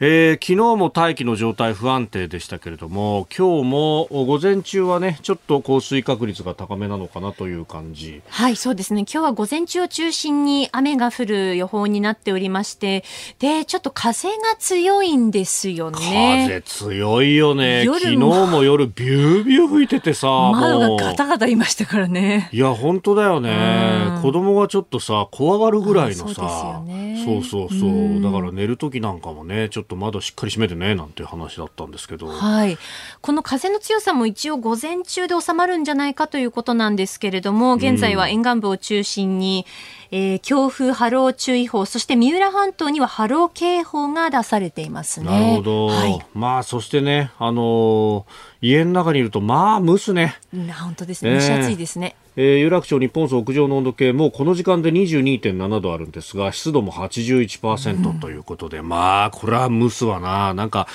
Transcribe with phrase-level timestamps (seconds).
[0.00, 8.22] えー、昨日も大気の状態不安定でしたけれども今日も午前中はねちょっと降水確率が高めなのかなという感じ。
[8.28, 9.00] はいそうですね。
[9.00, 13.02] 今日は午前中を中心に雨が降る予報になっておりまして
[13.40, 16.46] でちょっと風が強いんですよね。
[16.46, 17.84] 風強いよね。
[17.84, 22.50] 昨日も夜ビュービュー吹いててさ窓がガタガタいましたからね。
[22.52, 26.84] いや本当だよね、子供がちょっとさ怖がるぐらいのさ。
[27.24, 32.78] そうそうそうだから寝る時なんかもねちょっとと窓しっかり閉めてねなんていう話だったんですけど、はい、
[33.20, 45.26] この風の強さも一応午前中で収まるんじゃないかということなんですけれども現在は沿岸部を中心に、うん、えー、強風波浪注意報そして三浦半島には波浪警報が出されていますね。
[45.26, 48.24] なるほど、はい、まあそしてねあのー、
[48.62, 50.36] 家の中にいるとまあ蒸すね。
[50.80, 52.14] 本当ですね蒸し暑いですね。
[52.16, 60.86] えーえー、有楽町日本屋上の温度計もこの時間で22.7度あるんですが湿度も81%ということで、うん、まあこれは蒸すわななんか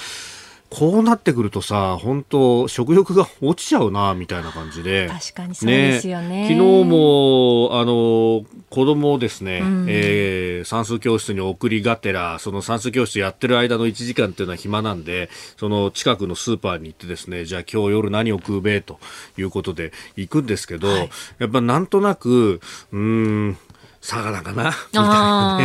[0.74, 5.08] こうなってくるとさ、本当食欲が落ちちゃうな、みたいな感じで。
[5.08, 6.48] 確かにそうですよね。
[6.48, 19.00] ね昨日も、あの、子供をですね、うん、えー、算数教室に送りがてら、その算数教室やってる間の1時間っていうのは暇なんで、その近くのスーパーに行ってですね、じゃあ今日夜何を食うべと
[19.38, 23.58] いうことで行くんですけど、はい、やっぱなんとなく、うん、
[24.04, 24.70] 魚かな？
[24.70, 25.58] みたいな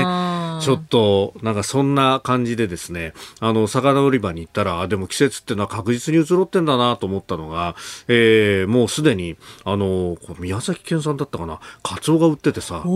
[0.58, 0.64] ね。
[0.64, 7.77] ちょっと、なんかそんな感じでですね、あの、魚売り場に行ったら、でも季節ってのは確実に移ろってんだなと思ったのが、
[8.09, 12.91] えー、もうすでに、あの、宮崎県産だったかな、カツオが売っててさ、お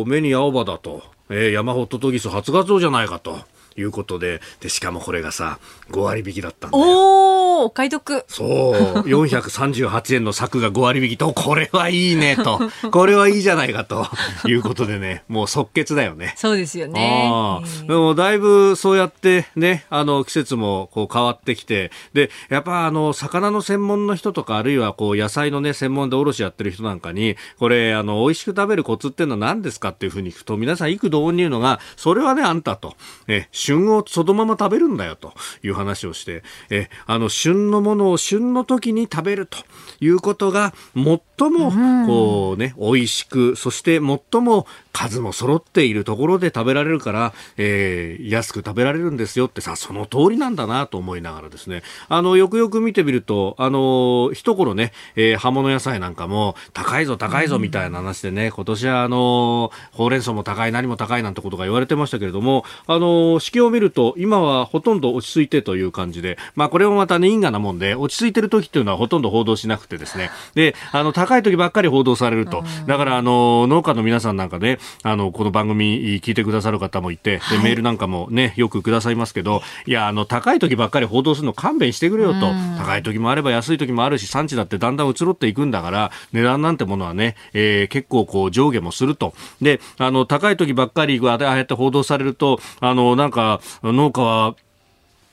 [0.00, 3.38] お目に青葉だと、えー、山ホットトギス初ガツオじゃないかと。
[3.76, 5.58] いうことで、で、しかもこれがさ、
[5.90, 6.84] 5割引きだったんだよ。
[6.84, 8.24] おお買い得。
[8.28, 8.72] そう。
[9.02, 12.60] 438円の柵が5割引きと、これはいいねと。
[12.90, 14.06] これはいいじゃないかと
[14.46, 16.34] いうことでね、もう即決だよね。
[16.36, 17.60] そうですよね。
[17.86, 32.96] でもだいぶそうやってね、あの、季節もこう変わってきて、で、やっぱあの、魚の専門の人とか、あるいはこう、野菜のね、専門で卸やってる人なんかに、これ、あの、美味しく食べるコツっていうのは何ですかっていうふうに聞くと、皆さん幾度に言うのが、それはね、あんたと。
[33.28, 39.58] え、旬をそのまま食べるんだよという話をして、えあの旬のものを旬の時に食べると
[40.00, 82.52] いうことが最もこうね、美味しく、そして最も数も揃っているところで食べられるから、えー、安く食べられるんですよってさ、その通りなんだなと思いながらですね、あの、よくよく見てみると、あの、一頃ね、えー、葉物野菜なんかも、高いぞ高いぞみたいな話でね、今年はあの、ほうれん草も高い、何も高いなんてことが言われてましたけれども、あの、四季を見ると、今はほとんど落ち着いてという感じで、まあこれもまたね、因果なもんで、落ち着いてる時っていうのはほとんど報道しなくてですね、で、あの、高い時ばっかり報道されると、だからあの、農家の皆さんなんかね、あの、この番組聞いてくださる方もいて、はい、メールなんかもね、よくくださいますけど、いや、あの、高い時ばっかり報道するの勘弁してくれよと。
[82.78, 89.34] 高い時もあれば安い時もあるし、産地だってだんだん移ろっていくんだから、値段なんてものはね、えー、結構こう上下もすると。
[89.60, 93.39] で、あの、高い時ばっかりああやって報道されると、あの、なんか、
[93.82, 94.54] 農家は、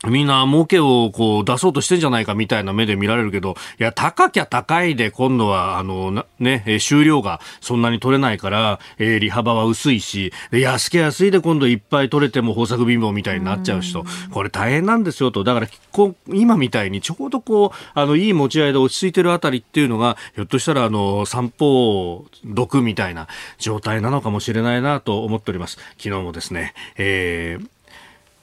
[0.06, 15.44] みんな儲けをこう出そうとしてんじゃないかみたいな目で見られるけど、いや、高きゃ高いで今度は、あの、ね、収量がそんなに取れないから、えー、利幅は薄いし、で安きゃ安いで今度いっぱい取れても豊作貧乏みたいになっちゃうしと、これ大変なんですよと。
[15.44, 25.80] だから、こ今みたいにちょうどこう、あの、いい持ち合いで落ち着いてるあたりっていうのが、ひょっとしたら、あの、散歩毒みたいな状態なのかもしれないなと思っております。
[25.98, 27.68] 昨日もですね、えー、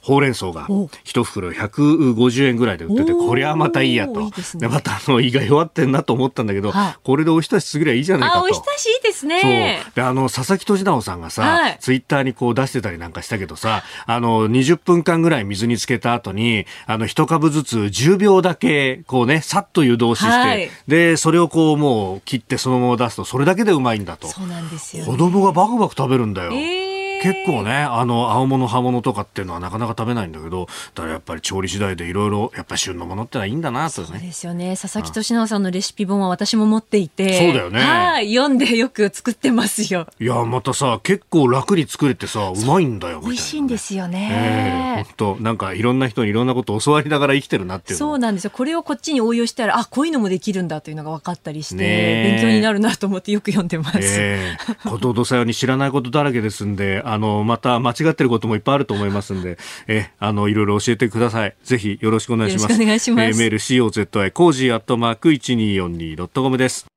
[0.05, 0.67] ほうれん草が
[1.03, 4.21] 一袋150円ぐらいで売ってて、こりゃまたいいやと。
[4.21, 8.43] いいでまたあの胃が弱ってんなと思ったんだけど、はい、これでおひたしすぎりゃいいじゃないかと。
[8.43, 9.81] おひたしいいですね。
[9.83, 9.93] そう。
[9.95, 24.27] で、あの、佐々木俊直さんがさ、はい、ツイッターにこう出してたりなんかしたけどさ、あの、20分間ぐらい水につけた後に、あの、一株ずつ10秒だけ、こうね、さっと湯通しして、はい、で、それをこうもう切ってそのまま出すと、それだけでうまいんだと。
[24.27, 26.51] そうなんですよ、ね、子供がバクバク食べるんだよ。
[26.51, 26.94] えー
[27.25, 34.07] 結構ね、あの、青物、葉物とかっていうのはなかなか食べないんだけど、だからやっぱり調理次第でいろいろ、やっぱり旬のものってのはいいんだなとね。
[34.07, 34.77] そうですよね。
[34.79, 37.39] 佐々木俊直さんのレシピ本は私も持っていて。
[37.39, 37.79] そうだよね。
[37.81, 38.33] はい。
[38.33, 40.07] 読んでよく作ってますよ。
[40.19, 44.95] いや、またさ、結構楽に作れてさ、うまいんだよ、美味しいんですよね。
[44.97, 48.51] えー、本当なんかいろんな人にいろんなことを教わりながら生きてるなっていうそうなんですよ。
[48.51, 53.99] これをこっちに応用したら、あ、こういうのもできるんだというのが分かったりして、勉強になるなと思ってよく読んでます。
[54.01, 59.57] えー、 ことほどさように知らないことだらけですんで、あの、また間違ってることもいっぱいあると思いますんで、
[59.87, 61.55] え、あの、いろいろ教えてください。
[61.63, 62.81] ぜひよろしくお願いします。
[62.81, 63.25] お願いします。
[63.27, 66.94] えー、メール COZY コージーアットマーク 1242.com です。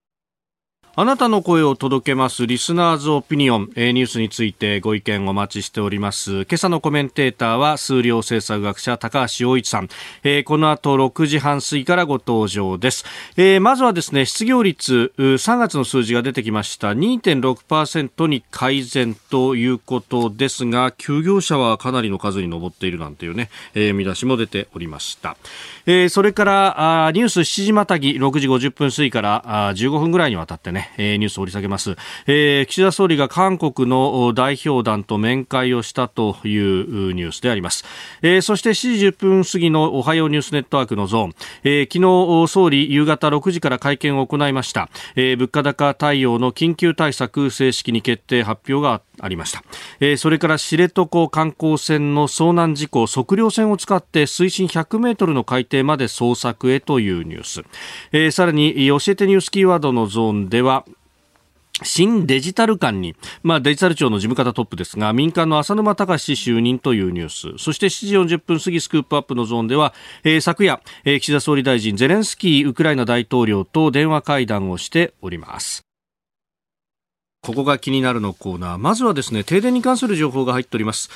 [1.00, 6.40] あなたの声を届けますリスナーズオピニオン、えー、ニュースについてご意見お待ちしております。
[6.40, 9.88] 今朝のコメンテーターは数量政策学者高橋洋一さん、
[10.24, 13.04] えー、この後6時半過ぎからご登場です。
[13.36, 25.36] えー、まずはですね、失業率3月の数字が出てきました2.6%に改善ということですが、休業者はかなりの数に上っているなんていうね、えー、見出しも出ておりました。
[25.86, 31.96] えー、それからあニュース7時またぎ6時50分過ぎからあ15分ぐらいにわたってね、えー、ニュースを掘り下げます、
[32.26, 37.84] えー、岸田総理が韓国の代表団と面会をしたというニュースであります、
[38.22, 49.62] えー、そして7時10分過ぎのおはようニュースネットワークのゾーン、えー、昨日総理夕方6時から会見を行いました、えー、物価高対応の緊急対策正式に決定発表がありました、
[50.00, 57.62] えー、それから知床観光船の遭難事故測量船を使って水深100メートルの海底まで捜索へというニュース、
[58.12, 60.77] えー、さらに教えてニュースキーワードのゾーンでは
[61.82, 69.94] 新デジタル官に、まあ、デジタル庁の事務方トップですが、民間の浅沼隆就任というニュース、そして7時40分過ぎスクープアップのゾーンでは、
[70.24, 75.84] えー、昨夜、えー、岸田総理大臣ゼレンスキーウクライナ大統領と電話会談をしております。
[77.40, 78.78] ここが気になるのコーナー。
[78.78, 81.08] まずはですね、停電に関する情報が入っております。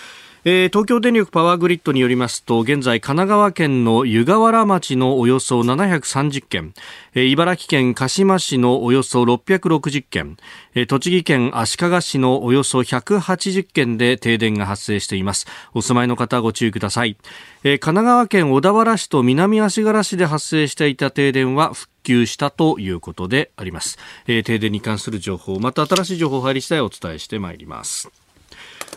[0.45, 6.75] えー、東京電力パワーグリッドによりますと現在神奈川県の湯河原町のおよそ730件、
[7.15, 10.37] えー、茨城県鹿島市のおよそ660件、
[10.75, 15.47] えー、栃木県足利市のおよそ180件で停電が発生しています。
[15.75, 17.17] お住まいの方ご注意ください、
[17.63, 23.97] えー、神奈川県小田原市と南足柄市で発生していた停電は復旧したということであります、
[24.27, 28.11] えー、停電に関する情報また新しい情報入り次第お伝えしてまいります。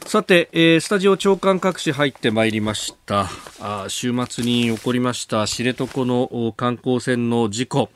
[0.08, 3.28] さて、えー、スタジオ長官各紙入ってまいりました。
[3.60, 7.90] あ週末に起こりました知床の観光船の事故、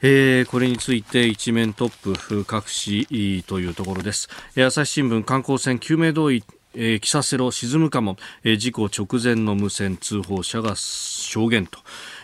[0.00, 6.42] えー、これについて一面トップ各紙というところです、朝日新聞観光船救命胴衣
[6.78, 11.80] えー、キサセロ沈むかも、えー、事故直前の無線通報者が証言と。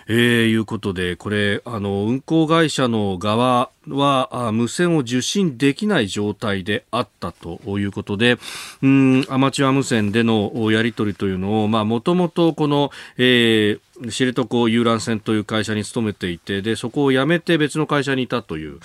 [0.08, 0.16] えー、
[0.50, 8.38] いうことで、これ、あの、運航会社の側は、無線を受信できない状態であったということで、
[8.82, 18.80] うん、アマチュア無線でのやり取りというのを、まあ、もともとこの、えー、知床遊覧船という会社に勤めていてでそこを辞めて別の会社にいたという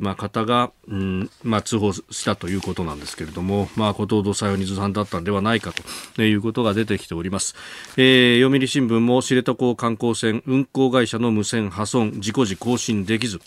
[0.00, 5.72] まあ、方が、うんまあ、通報したということなんですけれども、まあ、後藤さよにずさんだったんではないか
[6.16, 7.54] ということが出てきております、
[7.96, 13.40] えー、読売新聞も知床観光船運航会社の無線破損事故時更新できず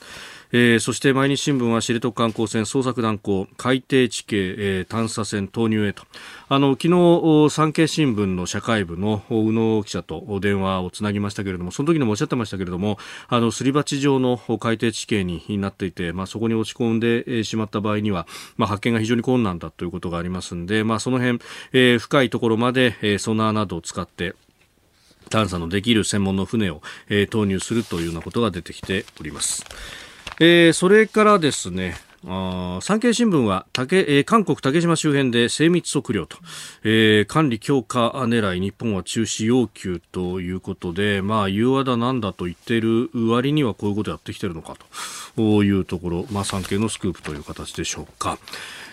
[0.56, 6.04] えー、そして毎日新聞は知床観光船捜索断行海底地形、えー、探査船投入へと
[6.48, 21.40] あの昨日産経新聞の社会部の宇野記者と電話をつなぎましたけれどもその時にもおっしゃってましたけれどもあのすり鉢状の海底地形になっていて、まあ、そこに落ち込んでしまった場合には、まあ、発見が非常に困難だということがありますので、まあ、その辺、
[21.72, 24.36] えー、深いところまで、えー、ソナーなどを使って
[25.30, 29.66] 探査のできる専門の船を、えー、投入するというようなことが出てきております。
[30.45, 31.95] えー、それからですね、
[32.28, 36.35] あ産経新聞は竹、えー、韓国竹島周辺で精密測量と、
[36.83, 44.76] えー、管理強化狙い日本は中止要求ということで、まあ、融和だなんだと言っている割にはこういうことやってきてるのか
[45.38, 48.38] というところ、まあ、産経のスクープという形でしょうか。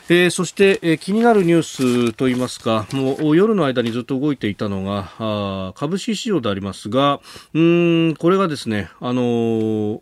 [0.09, 7.21] えー、そして、えー、気になるニュースといいますか、もう夜の間にずっと動いていたのが、あ株式市場でありますが、
[7.54, 10.00] うん、これがですね、あのー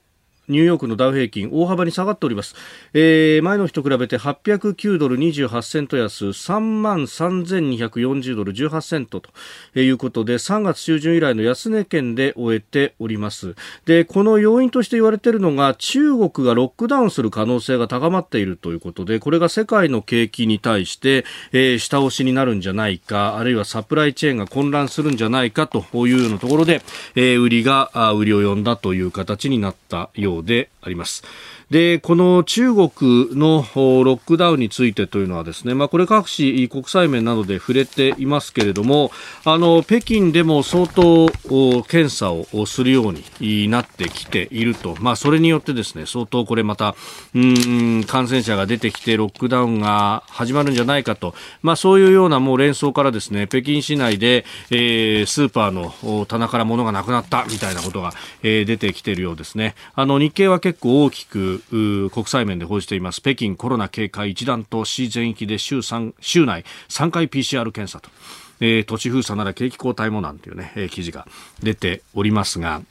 [0.48, 2.54] ニューヨークのダウ平均大幅に下がっております、
[2.94, 9.30] えー、前の日と比べて809ドル28セント安3万3240ドル18セントと
[9.78, 13.54] いうことで3月中旬以来の安値圏で終えております。
[13.84, 26.82] でこの要因として言われているのが中国がロックダウンする可能性が高まっているということでこれが世界の景気に対して、えー、下押しになるんじゃないかあるいはサプライチェーンが混乱するんじゃないかというようなところで、
[27.14, 31.22] えー、売りが売りを呼んだという形になったようであります。
[31.70, 32.90] で、この中国
[33.36, 39.10] のロックダウンについてというのはですね、まあ、これ各紙国際面などで触れていますけれども、
[39.44, 41.28] あの、北京でも相当
[41.82, 44.96] 検査をするようになってきていると。
[45.00, 46.94] まあ、それによってですね、相当これまた、
[47.34, 51.34] うん、感染者が出てきてロックダウンが始まるんじゃないかと。
[51.62, 59.74] まあ、そういうようなもう連想からですね、北京市内で、えー、スーパーの棚から物がなくなったみたいなことが、えー、出てきているようですね。
[59.94, 61.57] あの、日経は結構大きく、
[62.10, 63.20] 国際面で報じています。
[63.20, 68.10] 北京コロナ警戒一段と市全域で週3、週内3回 PCR 検査と。
[68.60, 71.26] えー、土地封鎖なら景気後退もなんていうね、えー、記事が
[71.62, 72.82] 出ておりますが、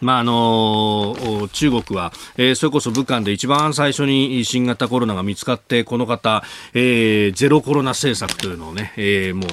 [0.00, 6.42] まああのー、中国は、えー、それこそ武漢で一番最初に新型コロナが見つかって、この方、
[6.74, 9.46] えー、ゼロコロナ政策というのをね、えー、も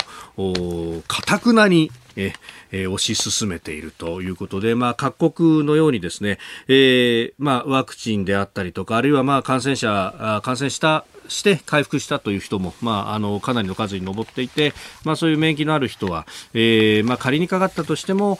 [0.97, 2.33] う、かたくなに、え
[2.71, 6.37] えー、推し進めているということで、まあ、各国のようにですね、
[6.67, 14.73] えーまあ、ワクチンであったりとか、あるいはまあ感染者、感染したして回復したという人も、まあ、あのかなりの数に上っていて、
[15.03, 18.39] まあ、そういう免疫のある人は、えーまあ、仮にかかったとしても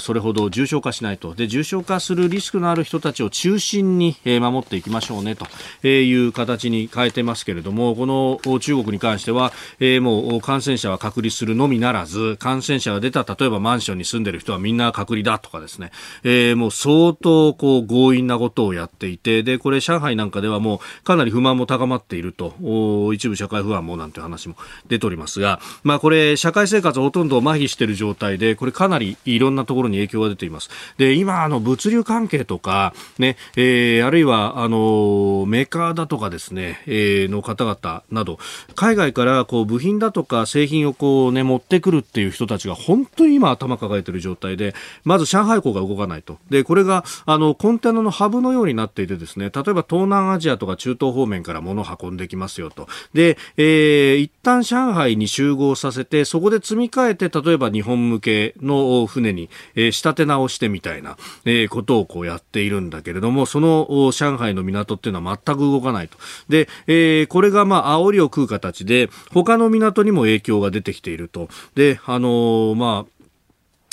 [0.00, 1.34] それほど重症化しないと。
[1.34, 5.46] で重症化するリスクのある人たちを中心に、えー、守っていきましょうねと
[5.86, 15.90] いう形に変えてますけれどもこの中国に関しては、えー、もう感染者は隔離するのみならず感染者が出た例えばマンションに住んでる人はみんな隔離だとかですね、
[16.24, 24.56] えー、もう相当こう強引なことをやっていてでこれ上海なんかではもうかなり不満も高まっているると、一部社会不安もなんて話も
[24.88, 30.70] 出ておりますが、まあこれ、社会生活ほとんど麻痺している状態で、これかなりいろんなところに影響が出ています。
[30.98, 38.38] で、今、あの、物流関係とか、ね、えー、あるいは、あの、メーカーだとかですね、えー、の方々など、
[38.74, 44.74] 海外からこう部品だとか製品をこうね、持ってくるっていう人たちが本当に今頭抱えている状態で、
[45.04, 46.38] まず上海港が動かないと。
[46.50, 52.88] で、これが、あの、コンテナのハブのようになっていてですね、例えば東南アジアとか中東方面から物を運んでできますよと。
[53.12, 66.16] で、えー、一旦上海に集合させて、そこで積み替えて、例えば日本向けの船に、えー、仕立て直してみたいな、えー、ことをこうやっているんだけれども、その上海の港っていうのは全く動かないと。
[66.48, 71.48] で、えー、これがまあ、煽りを食う形で、他の港にも影響が出てきていると。
[71.74, 73.11] で、あのー、まあ、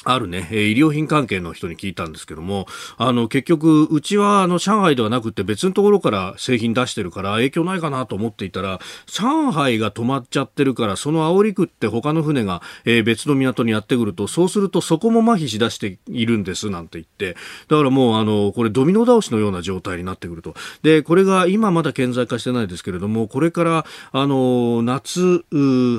[0.05, 17.35] あるね、医療品関係の人に聞いたんですけども、あの、結局、うちは、あの、上海ではなくて別のところから製品出してるから影響ないかなと思っていたら、上海が止まっちゃってるから、その煽り食って他の船が、えー、別の港にやってくると、そうするとそこも麻痺しだしているんです、なんて言って。
[17.67, 20.55] だからもう、あの、これドミノ倒しのような状態になってくると。
[20.81, 25.43] で、これが今まだ顕在化してないですけれども、これから、あの、夏、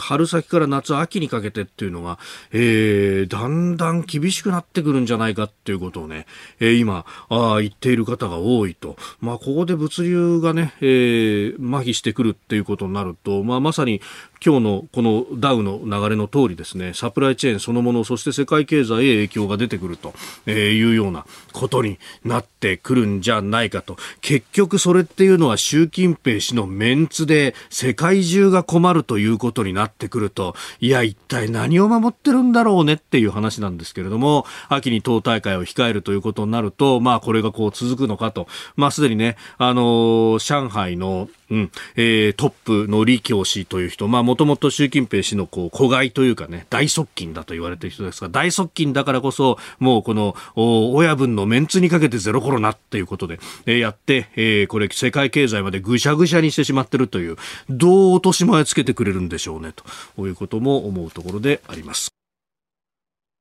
[0.00, 2.18] 春先から夏、秋にかけてっていうのが、
[2.52, 6.26] えー、だんだん厳しくなってくるんじゃないかっていうことをね、
[6.60, 8.96] えー、今あ言っている方が多いと。
[9.20, 14.00] まあ、ここで物流がね、えー、麻痺してくるっていうことになると、まあ、まさに
[14.42, 20.14] 今日のこのダウの流れの通りですね、サプライチェーンそのもの、そして世界経済へ影響が出てくると
[20.50, 23.98] いうようなことになってくるんじゃないかと。
[24.22, 38.48] 結局それっていうのは習近平氏のメンツで世界中が困るということになってくると、いや、一体何を守ってるんだろうねっていう話なんですけれども、秋に党大会を控えるということになると、まあこれがこう続くのかと。
[38.76, 59.72] まあすでにね、あのー、上海のうん、えー、トップの李強氏という人、まあ、もともと習近平氏のこう、子飼いというかね、大側近だと言われている人ですが、大側近だからこそ、もうこの、親分のメンツにかけてゼロコロナっていうことで、えー、やって、えー、これ、世界経済までぐしゃぐしゃにしてしまってるという、どう落とし前つけてくれるんでしょうね、
[60.14, 62.19] ということも思うところであります。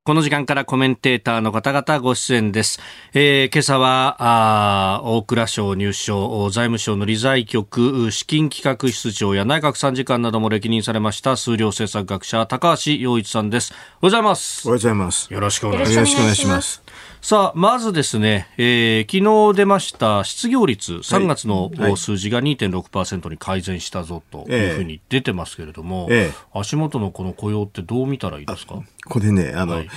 [0.10, 2.80] この時間からコメンテーターの方々ご出演です。
[3.14, 13.72] えー、今朝は、あ大蔵省入省、財務省の理財局、資金企画室長や内閣参事官なども歴任されました数量政策学者、高橋洋一さんです。
[13.72, 14.68] おはようございます。
[14.68, 15.32] おはようございます。
[15.32, 15.96] よろしくお願いします。
[15.96, 16.82] よろしくお願いします。
[17.22, 28.82] さあ、まずですね、えー、昨日出ました失業率、3月の数字が2.6%に改善したぞというふうに出てますけれども、えー、足元のこの雇用ってどう見たらいいですか？
[29.06, 29.90] これね、あの、はい、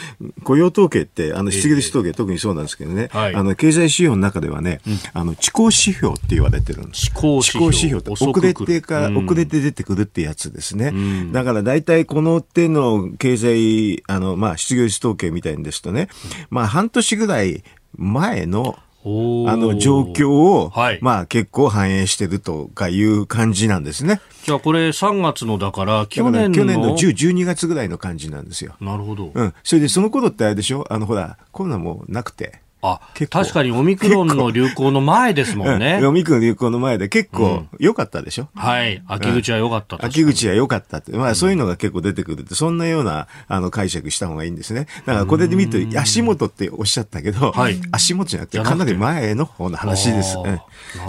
[0.44, 2.12] 雇用統計って、あの、失業率統計、え。
[2.12, 7.10] ー、特にそうなんですけどね、はい、あの、経済指標の中ではね、うん、あの、遅行指標って言われてるんです。
[7.14, 7.64] 遅行指標。
[7.66, 10.88] 指標って遅れてから、遅れて出てくるってやつですね。
[10.88, 16.08] うん、だから大体この手の経済、あの、まあ、失業率統計みたいんですとね、
[16.50, 17.64] まあ、半年ぐらい
[17.96, 24.20] 前のあの状況を、はい、まあ結構反映してるとかいう感じなんですね。
[24.44, 28.76] じゃあこれ3月のだから去年の去年の10、12月ぐらいの感じなんですよ。
[28.80, 29.32] なるほど。
[29.34, 29.54] うん。
[29.64, 30.86] それでその頃ってあれでしょ？
[30.88, 32.61] あのほら、コロナもなくて。
[32.84, 36.00] あ、確かにオミクロンの流行の前ですもんね。
[36.04, 39.00] オミクロン流行の前で結構良かったでしょ、うん、はい。
[39.06, 41.12] 秋口は良かった、秋口は良かったって。
[41.12, 44.88] まあそういうのが結構出てくるって、そんなようなあの解釈した方がいいんですね。
[45.06, 50.36] だからこれで見ると、足元っておっしゃったけど、はい、足元じゃなくてかなり前の方の話です。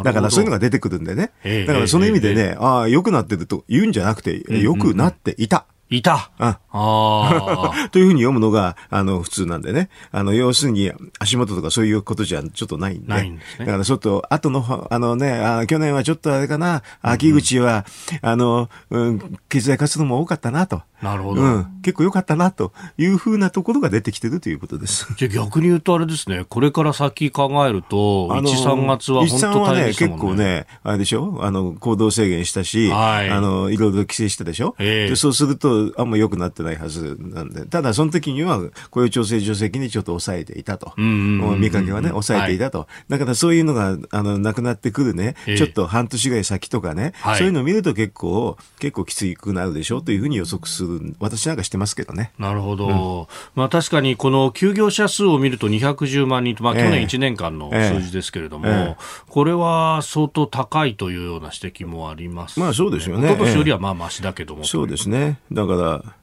[0.03, 1.31] だからそういうのが出てくるんでね。
[1.65, 5.65] だからその意味でね、ああ、良くなってると言うんじゃなくて、良くなっていた。
[5.97, 6.31] いた。
[6.39, 9.89] ああ というふうに読むのが、あの、普通なんでね。
[10.11, 13.07] あの、要するに、足元とかそういうことじゃちょっとないんで。
[13.07, 13.65] ないんですね。
[13.65, 17.85] だからちょっと、後の、あのね、あ去年はちょっとあれかな、秋口は、
[18.23, 20.81] うん、あの、うん、経済活動も多かったなと。
[21.01, 21.41] なるほど。
[21.41, 21.67] うん。
[21.81, 25.13] 結構良かったな、というふうなところが出てきてるということです。
[25.17, 30.17] じゃ逆に言うとあれですね、これから先考えると、1、3月は本当大変ですもんね。
[30.17, 31.39] 結構ね、あれでしょ？
[31.41, 38.59] あの、行動制限したし、はい、あの、いろいろ規制したでしょ、えー、でそうすると、あんま良くなってないはずなんで、ただその時には
[38.89, 40.93] 雇用調整助成金にちょっと抑えていたと。
[40.97, 42.79] 見かけはね、抑えていたと。
[42.79, 49.97] はい、だからそういうのが、あの、なくなってくるね、えー、ちょっと半年ぐらい先とかね、はい、そういうのを見ると結構、結構きつくなるでしょ？
[49.97, 51.15] うというふうに予測する。
[51.19, 52.31] 私なんかしてますけどね。
[52.37, 52.87] なるほど。
[52.87, 58.95] うん、まあ確かにこの休業者数を見ると210万人と、まあ去年1年間の数字ですけれども、えーえー、
[59.29, 63.27] これは相当高いというような指摘もあります、ね、まあそうですよね。
[63.27, 64.63] 一昨年よりはまあましだけども。
[64.63, 65.39] そうですね。
[65.51, 66.15] だから、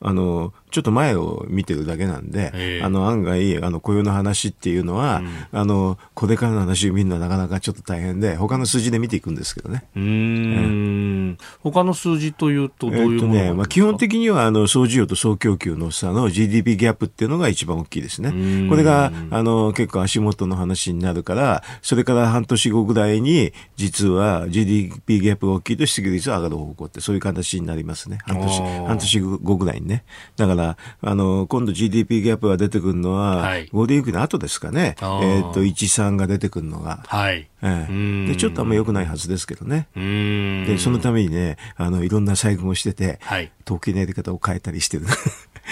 [0.00, 9.84] あの、ちょっと前を見てるだけなんで、あの、案外、あの、雇用の話っていうのは、うん、あの、これからの話を見るのはなかなかちょっと大変で、他の数字で見ていくんですけどね。
[9.94, 11.38] うん。
[11.62, 18.68] 他の数字というと、どういうものですか、えー、とね、まあ、基本的には、あの、総需要と総供給の差の GDP ギャップっていうのが一番大きいですね。
[18.68, 28.18] これが、あの、結構足元の話になるから、それから半年後ぐらいに、実は GDP ギャップが大きいと失業率は上がる方向って、そういう形になりますね。
[28.24, 30.02] 半年、半年後ぐらいにね。
[30.36, 30.63] だから、
[31.02, 34.96] あの、今度 GDP ギャップが出てくるのは、はい、ゴールデンウィークの後ですかね。
[35.00, 37.04] えっ、ー、と、1、3が出てくるのが。
[37.06, 37.48] はい。
[37.62, 39.88] ええ、でちょっとあんま良くないはずですけどね。
[39.94, 45.06] で、そのためにね、あの、いろんな細工をしてて、はい、統計のやり方を変えたりしてる。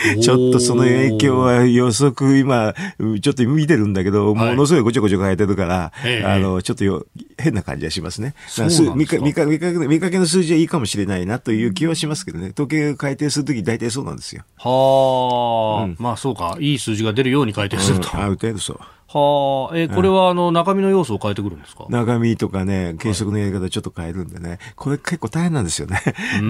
[0.21, 2.75] ちょっとその影響は予測今、
[3.21, 5.93] ちょっと見てるんだけど、ものすごいごちょごちょ変えてるから、
[6.25, 7.07] あの、ちょっとよ
[7.39, 8.35] 変な感じがしますね。
[8.95, 12.51] 見か見か見か見かけの数字はいいかもしれないなという気はしますけどね。
[12.53, 14.43] 統計改定するとき大体そうなんですよ。
[14.59, 16.57] はあ、うん、まあそうか。
[16.61, 18.11] いい数字が出るように改定すると。
[18.15, 18.81] うん、ある程度そう。
[19.13, 21.85] はあ、えー、これはあの中身の要素を変えてくるんですか？
[21.91, 26.01] 中身とかね、計測のやり方ちょっと変えるんでね、これ結構大変なんですよね。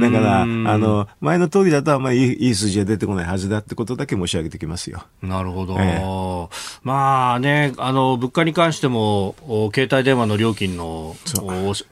[0.01, 5.03] だから、あの、前の通りだとあんまりいい数字が出てこないはずだってことだけ申し上げてきますよ。
[5.23, 5.77] なるほど。
[5.81, 6.49] えー、
[6.85, 9.35] まあね、あの、物価に関しても、
[9.75, 11.17] 携帯電話の料金の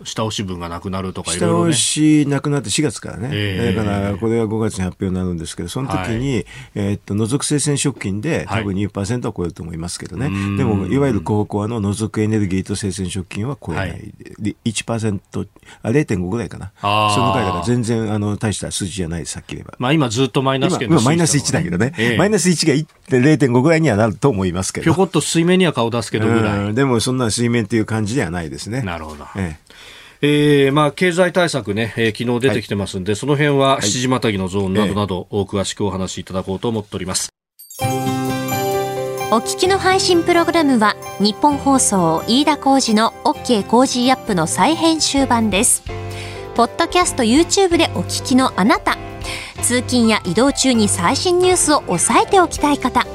[0.04, 3.30] 下押し分がなくなるとかいろいろ、ね、下押しなくなって4月からね。
[3.32, 10.26] えー、だから、これは5月に発表になるんですけど、その時に、はい、えー、っと、除く生鮮食品で多分2%は超えると思いますけどね。
[10.26, 13.90] はいでも、いわゆる高校の除くエネルギーと生鮮食品は超えない。
[13.90, 15.48] はい、で1%、
[15.82, 16.72] あ、0.5ぐらいかな。
[16.80, 16.86] そ
[17.20, 19.74] の回だから全然、あの、大した数字じゃないさっき言えば。
[19.78, 21.94] まあ今ずっとマイナス圏今マイナス1だけどね。
[21.96, 22.74] えー、マイナス1が
[23.08, 24.84] 0.5ぐらいにはなると思いますけど。
[24.84, 26.74] ぴょこっと水面には顔出すけどぐらい。
[26.74, 28.82] でもそんな水面っていう感じではないですね。
[28.82, 29.24] なるほど。
[29.36, 29.70] えー
[30.22, 37.39] えーまあ、経済対策ね、えー、昨日出てきてますんで、はい、その辺は七時またぎのゾーンなどなど、お詳しくお話しいただこうと思っております。
[39.32, 45.84] お聞きの配信プログラムは日本放送飯田浩司の OK コージーアップの再編集版です。
[46.56, 48.98] ポッドキャスト YouTube でお聞きのあなた、
[49.62, 53.06] 通勤や移動中に最新ニュースを押さえておきたい方、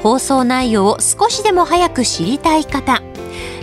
[0.00, 3.02] 放送内容を少しでも早く知りたい方、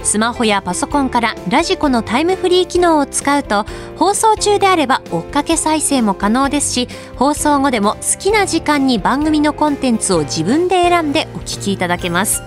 [0.03, 3.65] スマホやパソコンからラジコのタイムフリー機能を使うと
[3.97, 12.41] 放送中であれば追っかけ再生も可能ですし放送後でも好きな時間に番組のコンテンツを自分で選んでお聞きいただけます。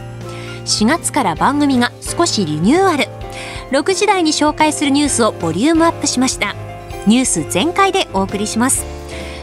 [0.64, 3.05] 4月から番組が少しリニューアル。
[3.71, 6.55] 6時台に紹介するニュースをボリュームアップしました。
[7.07, 8.85] ニュース全開でお送りします。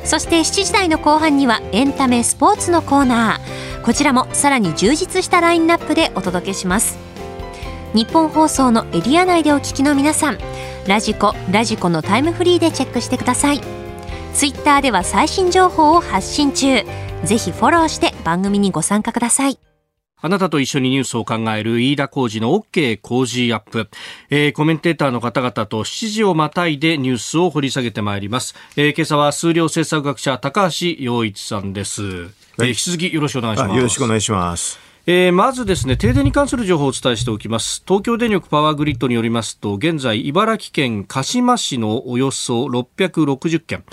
[0.04, 3.84] そして7時台の後半にはエンタメスポーツのコーナー。
[3.84, 7.11] こちらもさらに充実したラインナップでお届けします。
[7.93, 10.38] 日本放送のエリア内でお聞きの皆さん
[10.88, 13.62] ラジコラジコのタイムフリーでチェックしてください
[14.34, 16.84] ツイッターでは最新情報を発信中
[17.25, 19.60] ぜひフォローして番組にご参加ください
[20.23, 23.89] あなたと一緒にニュースを考える飯田浩二の OK 工事アップ、
[24.30, 28.54] えー、コメンテーターの方々と7時をまたいでニュースを掘り下げてまいります。
[28.77, 32.04] えー、今朝は数量政策学者高橋洋一さんです。
[32.04, 33.75] はい、えー、引き続きよろしくお願いします。
[33.75, 34.90] よろしくお願いします。
[35.07, 37.83] えー、まずですね停電に関する情報をお伝えしておきます。
[37.87, 43.83] 東京電力パワーグリッドによりますと現在茨城県鹿嶋市のおよそ660件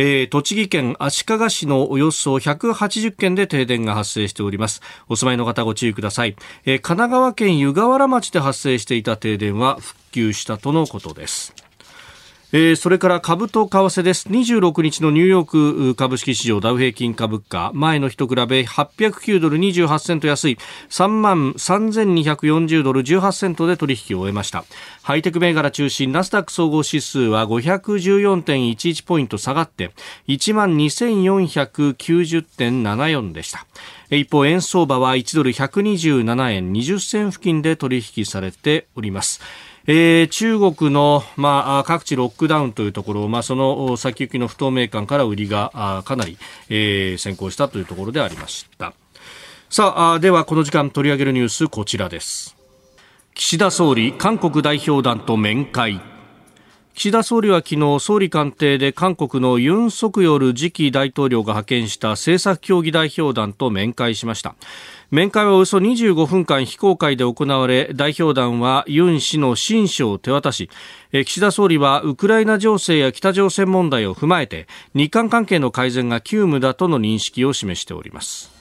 [0.00, 4.80] えー、栃木県足利市のおよそ180軒で停電が発生しております。
[5.08, 11.67] お住まいの方ご注意ください、えー、神奈川県湯河原町で発生していた停電は復旧したとのことです。
[12.50, 14.26] えー、それから株と為替です。
[14.30, 20.56] 26日のニューヨーク株式市場ダウ平均株価、前の日と比べ809ドル28セント安い
[20.88, 24.64] 3万3240ドル18セントで取引を終えました。
[25.02, 29.90] ハイテク銘柄中心ナスダック総合指数は514.11ポイント下がって
[30.28, 33.66] 1万2490.74でした。
[34.08, 39.42] 一方、円相場は1ドル127円20銭付近で取引されております。
[39.90, 46.36] えー、中国の、まあ、各地ロックダウンというところ、まあ、その先行きの不透明感から売りがかなり、
[46.68, 48.92] えー、先行したというところでありました。
[49.70, 52.54] さあ、ではこの時間取り上げるニュースこちらです。
[53.32, 56.02] 岸田総理、韓国代表団と面会。
[56.98, 64.56] 岸田総理は昨日総理官邸で韓国のユン・ソクヨル次期大統領が派遣した政策協議代表団と面会しました
[65.10, 70.68] 面会はおよそ25分間非公開で行われ代表団はユン氏の親書を手渡し
[71.12, 78.58] 岸田総理はウクライナ情勢や北朝鮮問題を踏まえて日韓関係の改善が急務だとの認識を示しております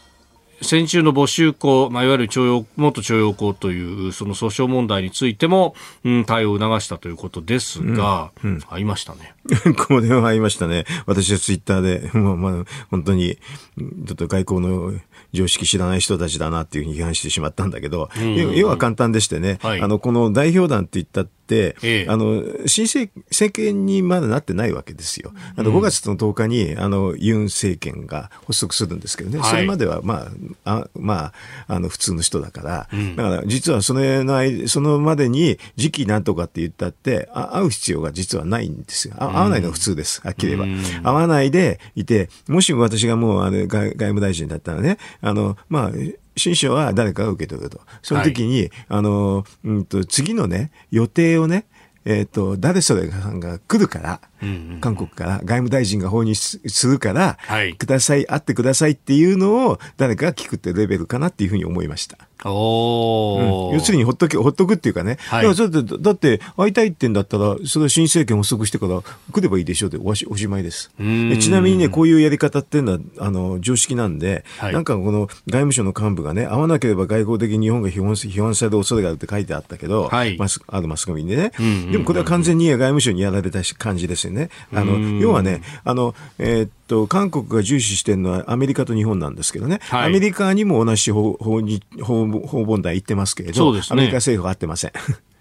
[0.62, 9.36] 先週の募集校、まあ、いわゆる徴用元徴用工というその訴訟問題についても、うん、対応を促したということですが、うんうん、会いましたね。
[9.88, 10.86] これは会いましたね。
[11.06, 13.38] 私はツイッターで、 まあ、まあ、本当に、
[13.78, 14.94] ちょっと外交の
[15.34, 18.10] 常識知らない人たちだなっていうふうに批判してしまったんだけど、
[18.56, 21.37] 要は簡単でしてね、はい、あの、この代表団って言ったって、
[21.82, 23.10] ええ、あの、新政
[23.52, 25.32] 権にまだなってないわけですよ。
[25.56, 30.28] あの、5月の10日に、あの、ユン政権が発足するんですけどね、はい、それまでは、ま
[30.66, 31.34] あ、あま
[31.68, 39.16] あ、あの、普通の人だから、うん、だから、実はそのの、そのまでに時期なんとかって言ったって、あ会う必要が実はないんですよ。
[39.18, 41.12] 会わないのが普通です、はっきり言えば。
[41.12, 45.92] 会わないでいて、もし私がもう、あれ、外務大臣だったらね、あの、まあ、
[46.38, 47.82] 新書は誰かが受け取ると。
[48.02, 51.66] その時に、はい、あの、うんと、次のね、予定をね、
[52.06, 62.18] えっ、ー、と、誰それさんが来るから、うんうん、韓国から外務大臣が訪日するから、はい、ください、会ってくださいっていうのを誰かが聞くってレベルかなっていうふうに思いました。
[62.46, 65.18] おうん、要するにほっとけ、ほっとくっていうかね。
[65.30, 69.88] はい、だって、だって会いたいってんだったら、それは新政権発足してから来ればいいでしょ？
[69.88, 70.92] うでおしおしまいです。
[70.98, 81.92] ちなみにね、こういうやり方っていうのは、あの、常識なんで、はい、なんかこの外務省の幹部がね、会わなければ外交的に日本が批判批判される恐れがあるって書いてあったけど、はい、マスあるマスコミにね、うんうんうん。
[81.92, 84.50] でもこれは完全に外務省にやられた感じですよね。
[84.74, 94.92] あの、要はね、あの、えー、っと、韓国が重視してるのはアメリカと日本なんですけどね、はい、アメリカにも同じ訪問団行ってますけれど、ね、アメリカ政府は会ってません。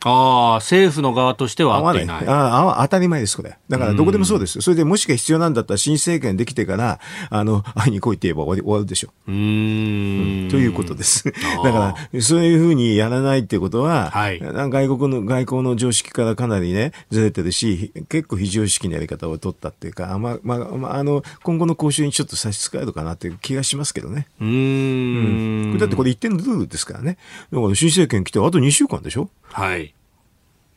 [0.08, 2.28] ああ、政府の側としては合っていない。
[2.28, 3.58] ああ、当たり前です、これ。
[3.68, 4.60] だから、どこでもそうです。
[4.60, 9.32] それでもしか必要なんだったら、新政権できてから、あの、会いに来いって言えば終わるでしょう。
[9.32, 11.24] うん、ということです。
[11.64, 24.28] だから、そういうふうにやらないってことは、はい、外国の、外交の常識からかなりね、ずれてるし、結構非常識なやり方を取ったっていうか、まあ、まあ、まあ、あの、今後の交渉にちょっと差し支えるかなっていう気がしますけどね。
[24.40, 25.78] うん,、うん。
[25.78, 27.18] だってこれ一点のルールですからね。
[27.52, 29.95] だから新政権来てあと2週間でしょはい。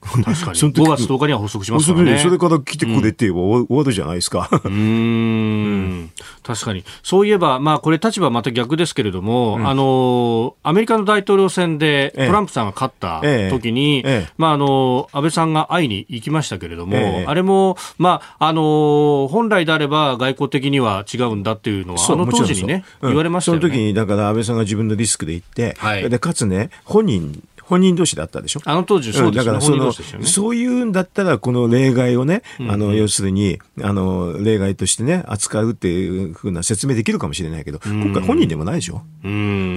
[0.01, 0.35] 確かに。
[0.35, 2.19] 5月10日には発足しますからね。
[2.19, 4.49] それから来てくれって言えば終わるじゃないですか。
[4.63, 6.11] うん。
[6.41, 6.83] 確かに。
[7.03, 23.61] そういえば、まあこれ立場また逆ですけれども、うん、あの、アメリカの大統領選でトランプさんが勝った時に、えええ、まああの、安倍さんが会いに行きましたけれども、あれも、まああの、本来であれば外交的には違うんだっていうのは、あの当時にね、言われましたよね。
[23.61, 28.61] その時に、だから安倍さんが自分のリスクで行って、はい、で、かつね、本人本人同士だったでしょ？
[28.65, 39.03] あの当時そうです、ね、だからその、ね、そういうんだったら、この例外をね、あの、要するに、あの、例外としてね、扱うっていうふうな説明できるかもしれないけど、今回本人でもないでしょ？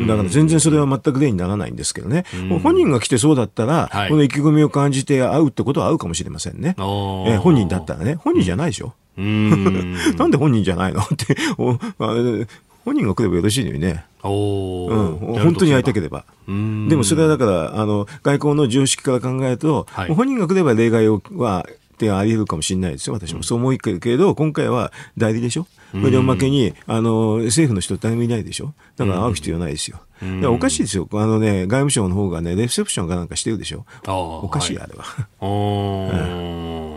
[0.07, 2.25] だから全然それは全く例にならないんですけどね。
[2.63, 6.75] 本人が来てそうだったら、はい、この意気込みを感じて会うってことは合うかもしれませんね。
[6.79, 8.15] え本人だったらね。
[8.15, 8.95] 本人じゃないでしょ？
[9.19, 11.03] なんで本人じゃないの？
[11.03, 11.37] って
[12.85, 14.05] 本人が来ればよろしいのにね。
[14.23, 16.25] おうん、本当に会いたければ。
[16.47, 23.43] でもそれはだから、あの、外交の常識から考えると、はい、本人が来れば例外は、ってあり得るかもしれないですよ、私も。
[23.45, 25.67] そう思うけど、今回は代理でしょ？
[25.93, 28.73] それでおまけに、あの、政府の人誰もいないでしょ？
[28.97, 30.01] だから会う必要ないですよ。
[30.49, 31.07] おかしいですよ。
[31.13, 33.85] あのね、外務省の方がね、レセプションかなんかしてるでしょ？
[34.09, 35.05] おかしい、はい、あれは。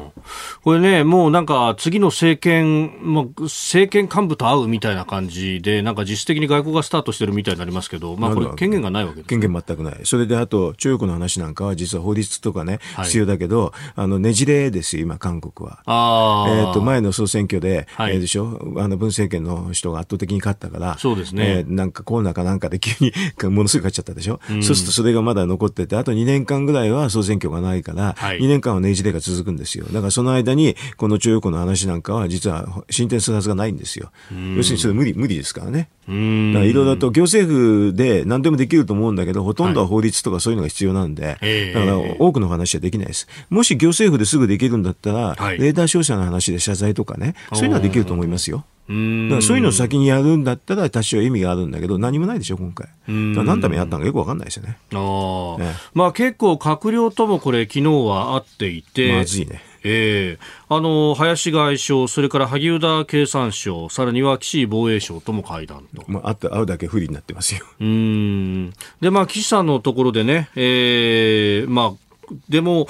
[0.66, 10.00] これね、もうなんか次の政権、まあ、政権幹部と会うみたいな感じで、なんか実質的に外交がスタートしてるみたいになりますけど、まあこれ権限がないわけです、権限全くない。
[10.06, 15.84] それであと、中国の話なんかは実は法律とかね、必要だけど、あの、ねじれですよ、今、韓国は。
[15.86, 21.60] あえっ、と、前の総選挙で、はい、えー、でしょ、あの、文政権の人が圧倒的に勝ったから、そうですね。
[21.60, 23.14] えー、なんかコロナかなんかで急に
[23.54, 24.40] ものすごい勝っちゃったでしょ。
[24.50, 29.86] うん、そうするとそれがまだ残ってて、あと2年間ぐらいは総選挙がないから、はい、2年間はねじれが続くんですよ。
[29.92, 34.12] だからその間に、この中国の話なんかは実は進展するはずがないんですよ。
[34.56, 35.90] 要するにそれ無理、無理ですからね。
[36.08, 43.28] だからいろいろと行政府で何でもできると思うんだけど、ほとんどは法律とかそういうのが必要なんで、はい、だから多くの話はできないです。
[43.50, 48.66] もし行政府ですぐできるんだったら、はい、レーダー照射の話で謝罪とかね、そういうのはできると思いますよ。
[48.88, 52.88] だからそういうのを先にやるんだったら多少意味があるんだけど何もないでしょ今回。
[53.08, 54.78] 何のためにやったのかよく分かんないですよね。
[54.94, 66.04] あ、ね、まあ結構閣僚ともこれ昨日は会っていてまずいねえー、あの林外相、それから萩生田経産省、さらには岸防衛省とも会談と。
[66.08, 67.64] まあ、会うだけ不利になってますよ。
[67.80, 72.05] うんで、まあ、岸さんのところでね、えーまあ、
[72.50, 72.88] でも、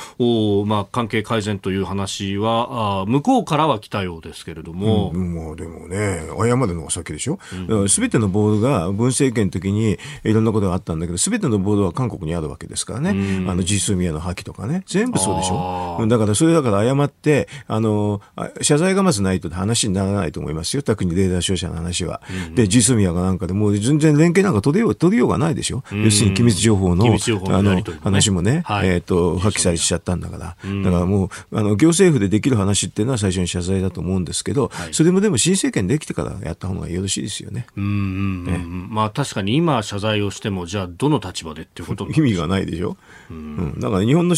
[0.66, 5.12] まあ、関係改善という話はあ、向こうからは来たようですけれども。
[5.14, 7.40] うん、もうでもね、謝るのが先でしょ？
[7.88, 13.12] す、う、べ、ん、てのボードが、文政権の時にいろんなことがあったんだけど、すべてのボードは韓国にあるわけですからね。
[13.12, 14.84] うん、あの、ジスミヤの破棄とかね。
[14.88, 16.06] 全部そうでしょ？
[16.08, 18.22] だから、それだから謝って、あの、
[18.62, 20.84] 謝罪がまずないと話にならないと思いますよ。
[20.84, 22.22] 特にレーダー照射の話は。
[22.48, 25.84] うん、で、ジスミヤがなんかでもう全然連携なんか取れよう、取りようがないでしょ？
[25.92, 30.20] 要するに機密情報の、あの、話もね、はい、えっ、ー、と、破棄されしちゃったん。
[30.20, 37.68] だから、だからもうあの行政府でできる話っていうのは最初に謝罪だと思うんですけど、はい、それもでも新政権できてからやった方がよろしいですよね。
[37.76, 42.98] うん、ね、まあ確かに今謝罪をしてもじゃあどの立場でっていうこと意味がないでしょ？
[43.30, 44.36] うん、だから日本の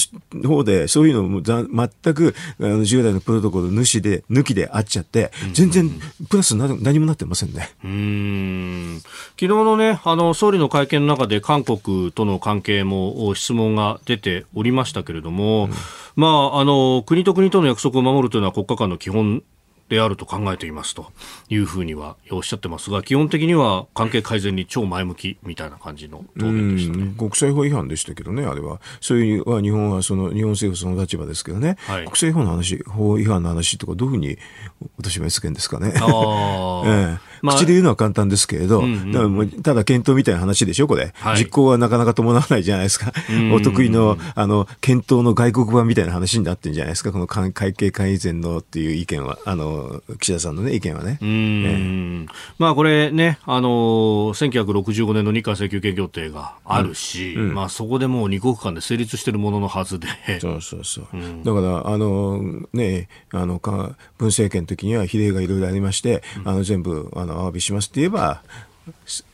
[0.48, 5.90] 方でそういうのも全くあの従来のプロトコル主で抜きであっちゃって全然
[6.30, 7.70] プラスな何もなってませんね。
[7.84, 9.02] うん。
[9.32, 15.72] 昨日のねあの総理の会見の中で韓国との関係も質問が出ておりましたけれども、うん、
[16.16, 19.44] まああの国と国との約束を守るというのは国家間の基本
[19.90, 21.12] であると考えていますと
[21.50, 27.14] いうふうにはおっしゃってますが、基本的には関係改善に超前向きみたいな感じの答弁でしたね。
[27.18, 28.82] 国際法違反でしたけどね、あれは。
[29.00, 34.38] そういうは日本はその、日本政府その立場ですけどね、はい、国際法の話、法違反の話とかどういうふうに
[34.98, 35.94] 私は言つけんですかね。
[35.96, 43.12] あ ええまあ、口で言うのは簡単ですけれど、うんうん、だもうただ検討みたいな話でしょ、これ、はい、実行はなかなか伴わないじゃないですか。
[43.54, 51.20] お得意の、あの、検討の外国版みたいな話になってるんじゃないですか、この会計改善のっていう意見は、あの、岸田さんのね、意見はね。
[51.22, 53.70] うん、えまあ、これね、あの、
[54.34, 57.50] 1965年の日韓請求権協定があるし、うん。
[57.50, 60.08] うん、まあ、そこでもう二国間で成立してるもののはずで。
[60.40, 61.06] そうそうそう。
[61.44, 62.42] だから、あの、
[62.74, 63.96] ね、あの、文
[64.30, 68.42] 政権の時には比例がいろいろありまして、あの、全部、あの、アワビしますって言えば、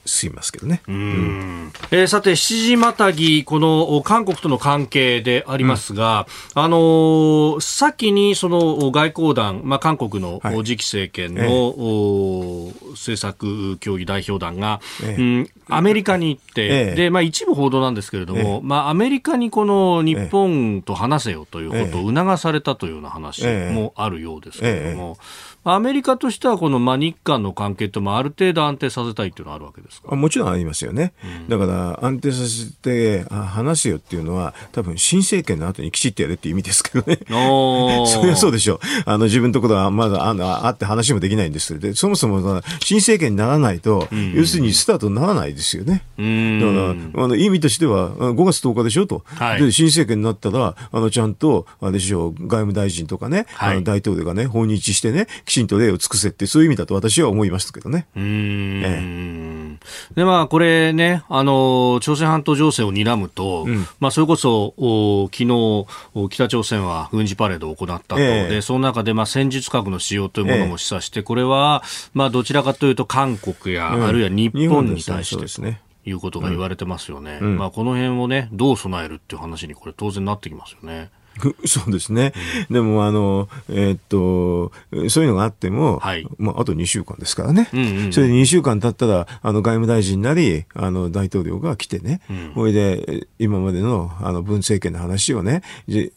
[0.06, 0.82] すいますけどね。
[0.88, 25.18] うん、えー、さて、七時またぎ、この韓国との関係でありますが、うん、あのー、先にその外交団、まあ、韓国の次期政権の、はいえー、政策協議代表団が、えー、うん、アメリカに行って、えー、で、まあ、一部報道なんですけれども、まあ、アメリカにこの日本と話せよということを促されたというような話もあるようですけれども、
[25.66, 30.16] アメリカとしてはこの、まあ、日韓の関係ともある程度安定させたいというのはあるわけですか？
[30.16, 31.14] もちろんありますよね。
[31.24, 37.20] うん、だから安定させて話すよっていうのは多分新政権の後にきちっとやれっていう意味ですけどね。
[38.06, 38.80] そりゃそうでしょう。
[39.06, 46.04] あの自分のところはまだあの会って話もできないんですでそもそも新政権にならないと、うん、要するにスタートにならないですよね。
[46.18, 46.66] うん、だ
[47.14, 49.24] からあの意味としては5月10日でしょと。
[49.26, 58.08] はい、で新政権になったらあのちゃんとあれでしょう外務大臣とかね、はい、あの大統領がね訪日してねきちんと例を尽くせってそういう意味だと私は思いましたけどね。
[58.16, 59.78] うん、え
[60.12, 65.86] え、でまあこれねあの朝鮮半島情勢を睨むと、うん、まあそれこそお昨日
[66.30, 77.40] 北朝鮮は軍事パレードを行ったと、えでその中でまあ戦術核の使用というものも示唆して、これはまあどちらかというと韓国や、うん、あるいは日本に対して、ね、いうことが言われてますよね。
[77.40, 81.12] まあこの辺をねどう備えるっていう話にこれ当然なってきますよね。
[81.66, 82.34] そうですね、
[82.70, 84.72] うん、でもあの、えー、っと
[85.10, 95.62] そういうのがあっても、はい、まあ、あと2週間ですからね、うんうん、それで2週間経ったらあの外務大臣なりあの大統領が来てね、うん、それで今までのあの文政権の話をね、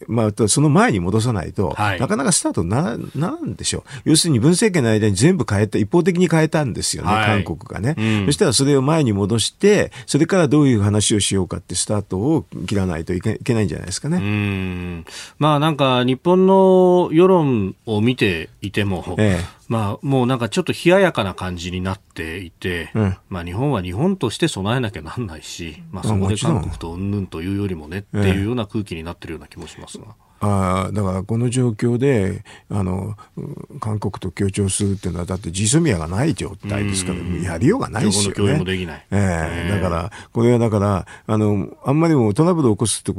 [0.07, 3.83] まあ、その前に戻さないと、はい、なかなかスタートなならんでしょう。
[4.05, 15.05] 要するに文政権の間に全部変えた一方的に変えたんですよね、はい、韓国がね、うん、そしたらそれを前に戻してそれからどういう話をしようかってスタートを切らないといけないんじゃないですかね。
[15.39, 30.05] まあなんか日本の世論を見ていても、ええ、まあもうなんかちょっと冷ややかな感じになっていて、うん、まあ日本は日本として備えなきゃなんないし、まあそこで韓国とうんぬんというよりもねっていうような空気になってるような気もしますが。
[30.09, 33.17] えあだからこの状況であの
[33.81, 38.63] 韓国と協調するっていうのはだってジソミアがない状態ですから、やりようがないですよね。
[39.11, 43.13] えー、だからこれはだからあのあんまりもトラブルを起こすって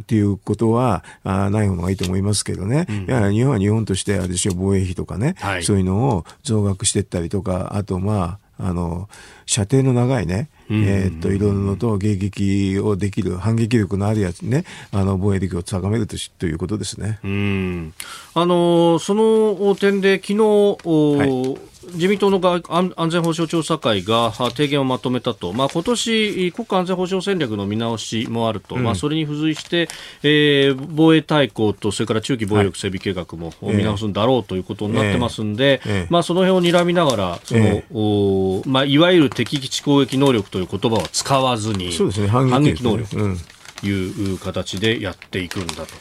[0.00, 9.08] っていうことはあない方がいいと思いますけどね、うん、やはり日本は日本としてあれで防衛費とかね、はい、そういうのを増額していったりとかあとまああの
[9.44, 17.18] 射程の長いねえー、っといろいろのと迎撃をできる反撃力のあるやつねあの防衛力を高めるとということですね。
[17.24, 17.94] うん。
[18.34, 29.88] あのその点で昨日、はい自民党の安全保障調査会が提言をまとめたと、まあ、今年国家安全保障戦略の見直しもあると、うん、まあ、それに付随して、
[30.22, 43.10] えー、防衛大綱と、それから中期防衛力整備計画も見直すんだろうということになってますんで、えーえー、まあ、その辺を睨みながら、その、えー、まあ、いわゆる敵基地攻撃能力という言葉を使わずに、そうですね、反撃能力。
[43.10, 45.94] という形でやっていくんだと。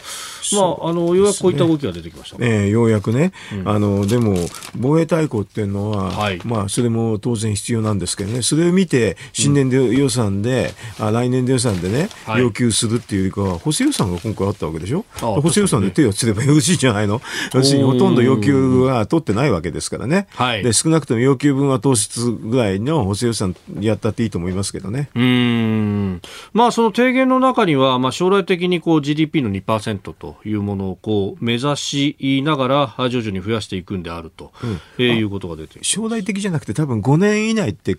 [0.54, 4.36] まあ、あのようやくこういった動きが出てきました、ね、えー、ようやくね、うん、あのでも
[4.76, 17.22] 防衛大綱っていうのは、はい、まあ、それも当然必要なんですけどね、それを見て、新年度予算で、うん、あ来年度予算でね、はい、要求するっていうよりかは、補正予算が今回あったわけでしょ、補正予算で手をつればよろしいんじゃないの、
[17.54, 25.10] 要するにほとんど要求は取ってないわけですからね、はい、で少なくとも要求分は当出ぐらいの補正予算やったっていいと思いますけどね。
[25.16, 26.22] うん。
[26.54, 37.98] まあ、その提言の中には、まあ、将来的にこう GDP の2%というものをこう目指しながら徐々に増やしていくんであると、うんえー、いうことが出て将来的じゃなくて多分5年以内って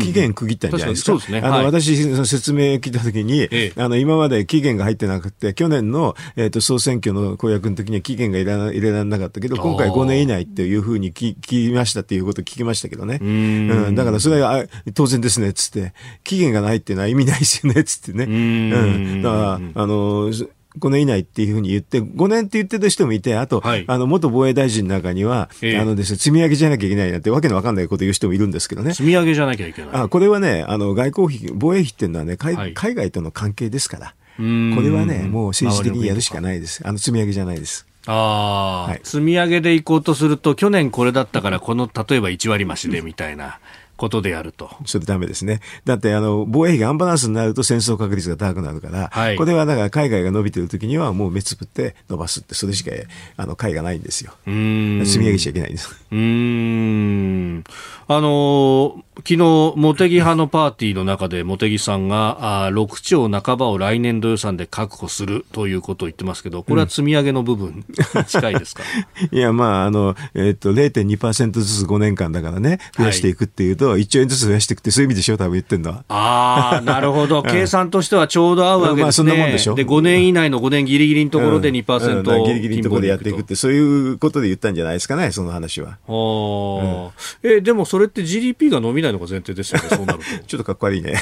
[0.00, 1.12] 期限区切ったんじゃないですか？
[1.12, 1.46] うんうん、そうですね。
[1.46, 1.96] あの、はい、私、
[2.26, 13.18] 説明聞いたときに、ええ、あの、今まで期限が入ってなくて、去年の、えっ、ー、と、総選挙の公約の時には期限が入れ入れられなかったけど、今回5年以内っていうふうに聞きましたっていうことを聞きましたけどね。
[13.20, 13.28] うん
[13.86, 18.24] うん、だからそれは当然ですね、つって、期限がないっていうのは意味ないですよね、つってね。
[18.24, 18.74] うん。
[19.22, 20.30] だから、あの、
[20.78, 28.92] 5年以内っていうふうに言って、5年って言ってる人もいて、あと、はい、あの、元防衛大臣の中には、えー、あのですね、積み上げじゃなきゃいけないなんてわけのわかんないこと言う人もいるんですけどね。
[28.92, 29.90] 積み上げじゃなきゃいけない。
[29.92, 34.14] あ、これはね、あの、外交費、防衛費っていうのはね、海はい、海外との関係ですから。
[34.36, 36.82] これはね、もう政治的にやるしかないです。
[36.84, 37.86] あの、積み上げじゃないです。
[38.06, 43.60] ああ、はい、積み上げでいこうとすると、去年これだったから、この、例えば1割増しでみたいな。
[44.04, 44.70] ことであると。
[44.84, 45.60] それダメですね。
[45.86, 52.90] だって、あの、防衛費がアンバランスになると戦争確率が高くなるから、はい、これはだから海外が伸びてる時にはもう目つぶって伸ばすって、それしか、
[53.38, 54.34] あの、会がないんですよ。
[54.46, 55.02] うん。
[55.06, 56.04] 積み上げちゃいけないんです。
[56.12, 57.64] うん。
[58.06, 59.36] あの昨日
[59.76, 67.84] 茂木派のパーティーの中で茂木さんがあ6兆半ばを来年度予算で確保するということを言ってますけど、これは積み上げの部分、
[68.26, 68.82] 近いですか？
[69.30, 76.04] いや、まあ、あの、えっ、と、0.2%ずつ5年間だからね、増やしていくっていうと、はい、1兆円ずつ増やしていくって、そういう意味でしょ、多分言ってるのは。
[76.08, 77.42] ああ、なるほど。
[77.46, 79.02] 計算としてはちょうど合うわけですね。
[79.04, 79.74] まあ、そんなもんでしょ？
[79.76, 85.98] で、5年以内の5年ギリギリのところで2%、うんうん、ギリギリのところでやっていくって、そういうことで言ったんじゃないですかね、その話は。
[86.08, 86.12] あ
[87.44, 90.24] うん、え、でもそれって GDP が伸びないのが前提ですよね、 そうなると。
[90.48, 91.14] ちょっとかっこ悪いね。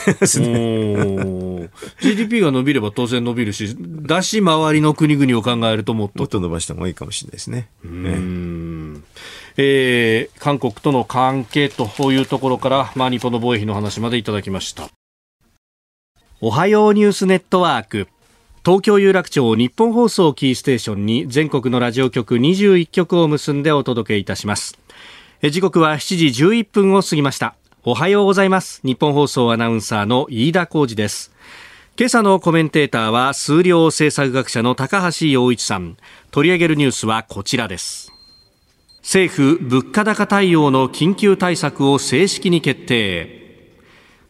[2.00, 6.20] GDP が伸びれば当然伸びるし、だし周りの国々を考えるともっと。
[6.20, 7.68] もっと伸ばした方がいいかもしれないですね。
[7.84, 9.04] うん
[9.58, 14.88] えー、韓国との関係というところから、まあ、日本の防衛費の話までいただきました。
[16.40, 18.08] おはようニュースネットワーク。
[18.64, 24.78] 東京有楽町日本放送キーステーションに全国のラジオ局21局を結んでお届けいたします。
[25.50, 27.56] 時刻は7時11分を過ぎました。
[27.82, 28.80] おはようございます。
[28.84, 31.32] 日本放送アナウンサーの飯田浩二です。
[31.98, 35.96] 今朝のコメンテーターは数量政策学者の高橋洋一さん。
[36.30, 38.12] 取り上げるニュースはこちらです。
[38.98, 43.66] 政府物価高対応の緊急対策を正式に決定。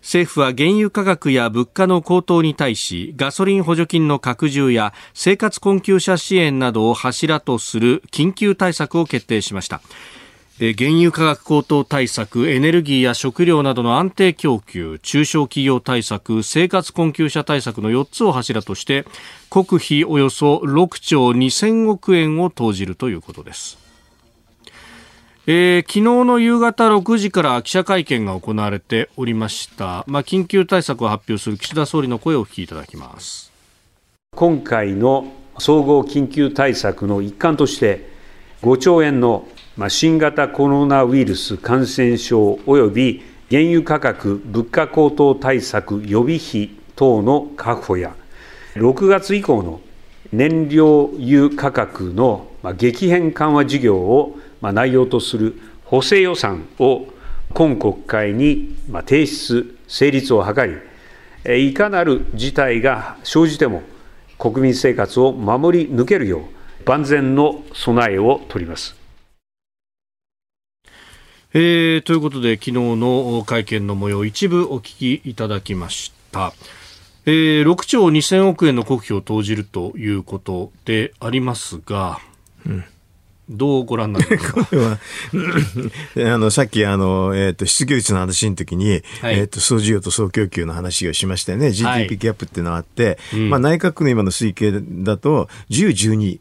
[0.01, 9.83] 政府は原油価格や物価の高騰に対しガソリン補助金の拡充や生活困窮者支援などを柱とする緊急対策を決定しました。
[10.59, 19.07] 原油価格高騰対策、エネルギーや食料などの安定供給、中小企業対策、生活困窮者対策の4つを柱として、
[19.49, 23.79] 国費およそ6兆2000億円を投じるということです。
[25.47, 33.51] えー、昨日の夕方6時から記者会見が行われておりました、まあ、緊急対策を発表する岸田総理の声をお聞きいただきます
[34.37, 38.09] 今回の総合緊急対策の一環として
[38.62, 39.49] 5兆円の
[39.89, 48.15] 新型コロナウイルス感染症及び原油価格・物価高騰対策予備費等の確保や、
[48.75, 49.81] 6月以降の
[50.31, 57.07] 燃料油価格の激変緩和事業を内容とする補正予算を
[57.55, 60.83] 今国会に提出、成立を図
[61.45, 63.83] り、いかなる事態が生じても、
[64.39, 66.43] 国民生活を守り抜けるよう、
[66.85, 69.01] 万全の備えを取ります。
[71.55, 76.55] えー、ということで、昨日の会見の模様、一部お聞きいただきました。
[77.26, 82.20] えー、6兆2000億円の国費を投じるということでありますが、
[82.64, 82.84] うん。
[83.50, 84.64] どうご覧になりますか？
[84.64, 84.76] こ
[86.16, 96.38] れはあのさっきあの、えーと、失業率の話の時に、はい、えーと、総需要と総供給の話をしましたよね、GDP ギャップっていうのがあって、はいまあ、内閣の今の推計だと、10、12。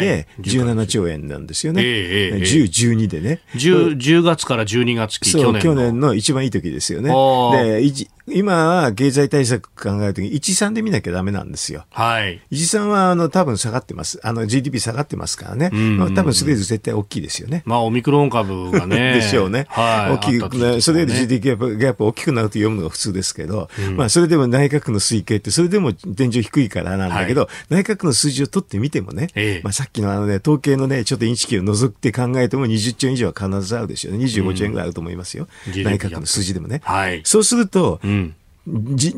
[0.00, 1.82] で、17兆円なんですよね。
[1.84, 3.40] えー、10、12でね。
[3.54, 7.10] 10, 10月から12月期、去年去年の一番いい時ですよね。
[7.10, 7.82] で、
[8.26, 11.84] 今は経済対策考えるとき、13で見なきゃダメなんですよ。
[11.90, 12.40] はい。
[12.50, 14.18] 13は、あの、多分下がってます。
[14.22, 15.68] あの、GDP 下がってますからね。
[15.70, 17.62] うんまあ、多分それより絶対大きいですよね。
[17.66, 19.14] まあ、オミクロン株がね。
[19.20, 19.66] でしょうね。
[19.68, 20.26] はい。
[20.26, 34.22] 大きく、ね、それより GDP ギャップギャップ大きくなると読むのが普通ですけど、うん、まあ、それでも内閣の推計って、それでも天井低いからなんだけど、はい、内閣の数字を取ってみてもね、ええ、まあ、さっきのあのね、統計のね、ちょっとインチキを除いて考えても20兆円以上は必ずあるでしょうね。
[34.26, 35.48] 25兆円ぐらいあると思いますよ。
[35.66, 36.82] うん、内閣の数字でもね。
[36.84, 37.22] はい。
[37.24, 38.34] そうすると、うん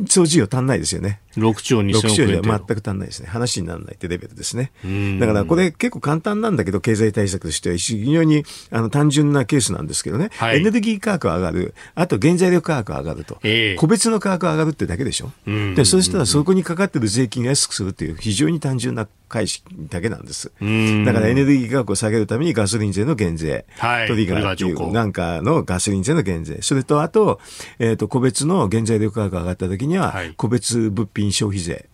[0.09, 1.21] 総事業足んないですよね。
[1.37, 2.13] 6兆2000億円。
[2.13, 3.29] 6兆じゃ全く足んないですね。
[3.29, 4.73] 話にならないってレベルですね。
[5.21, 15.31] だからこれ結構簡単なんだけど、経済対策としては非常にあの単純なケースなんですけどね、はい、エネルギー価格上がる、あと原材料価格上がると、えー、個別の価格上がるってだけでしょ？
[15.75, 20.53] で、そうしたらそこにかかってる税金が安くするっていう非常に単純な返しだけなんです。
[20.61, 27.41] だからエネルギー価格を下げるためにガソリン税の減税、はい、トリガーっていうなんかのガソリン税の減税、それとあと、
[27.79, 31.89] えっ、ー、と、個別の原材料価格が上がった時には、個別物品消費税。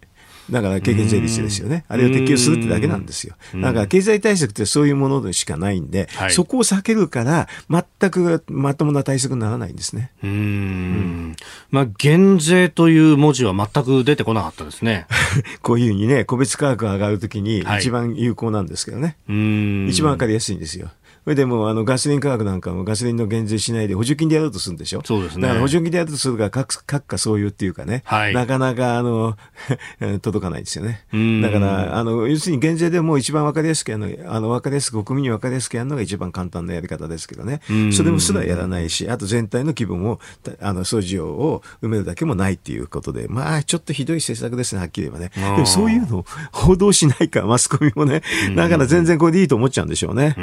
[0.51, 1.85] だから軽減税率ですよね。
[1.89, 3.37] あれを適用するってだけなんですよ。
[3.55, 10.11] だから経済対策ってそういうものでしかないんで、はい、そこを避けるから、全くまともな対策にならないんですね。
[10.23, 11.37] うんうん、
[11.71, 15.07] まあ、減税という文字は全く出てこなかったですね。
[15.63, 19.17] こういうふうにね、個別価格が上がるときに一番有効なんですけどね。
[19.29, 20.91] はい、一番わかりやすいんですよ。
[21.25, 25.03] それでもあのガソリン価格なんかもガソリンの減税しないで補助金でやろうとするんでしょ？
[25.05, 25.43] そうですね。
[25.43, 29.37] だから補助金でやろうとするから各、各家そういうっていうかね、はい、なかなかあの
[30.21, 31.05] 届かないですよね。
[31.43, 37.61] だから、あの、要するに減税でも一番わかりやすくやるの、あの、わかりやすく、国民にわかりやすくやるのが一番簡単なやり方ですけどね。
[37.93, 40.19] それもすらやらないし、あと全体の規模も、
[40.61, 45.31] あの、掃除を埋めるだけもないっていうことで、まあ、ちょっとひどい政策ですね、はっきり言えばね。
[45.57, 48.23] でもそういうのを報道しないかマスコミもね、
[48.57, 50.35] だから全然これでいいと思っちゃうんでしょうね。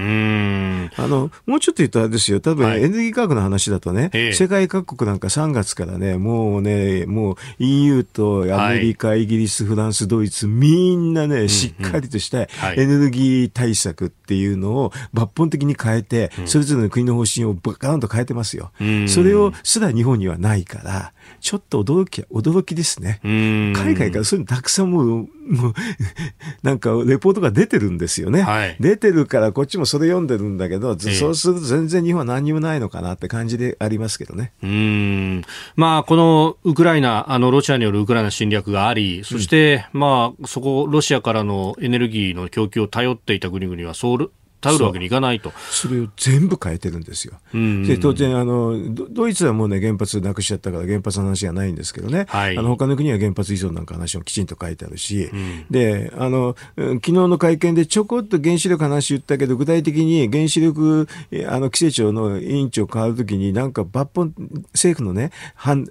[0.98, 18.72] あの、もうちょっと言うとあれですよ、多分エネルギー価格の話だとね、はい、世界各国なんか3月からね、もうね、もう EU とアメリカ、はい、イギリス、フランス、ドイツ、みんなね、しっかりとしたエネルギー対策っていうのを抜本的に変えて、それぞれの国の方針をバカンと変えてますよ。
[19.08, 23.20] それをすら日本にはないから、ちょっと驚き、驚きですね。
[23.24, 25.08] 海外からそういうのたくさんもう、
[25.50, 25.74] もう、
[26.62, 28.44] なんかレポートが出てるんですよね。
[28.44, 34.52] はい、出てるからこっちもそれ読んでるんだけど、そうすると全然日本は何にもないのかなって感じでありますけどね。
[34.62, 35.44] うん。
[35.76, 45.52] まあ、このウクライナ、あの、ロシアによるウクライナ侵略があり、そして、うん、まあ、そこ、ロシアからのエネルギーの供給を頼っていた国々は、ソウル、頼るわけにいかないと。
[45.72, 47.34] それを全部変えてるんですよ。
[47.54, 61.08] で当然あのドイツはもうね原発なくしちゃったから原発の話がないんですけどね、はい、あの他の国は原発依存なんか話もきちんと書いてあるし、うん、であの昨日の会見でちょこっと原子力話言ったけど具体的に原子力
[61.48, 64.34] あの規制庁の委員長変わるときになんか抜本
[64.74, 65.32] 政府のね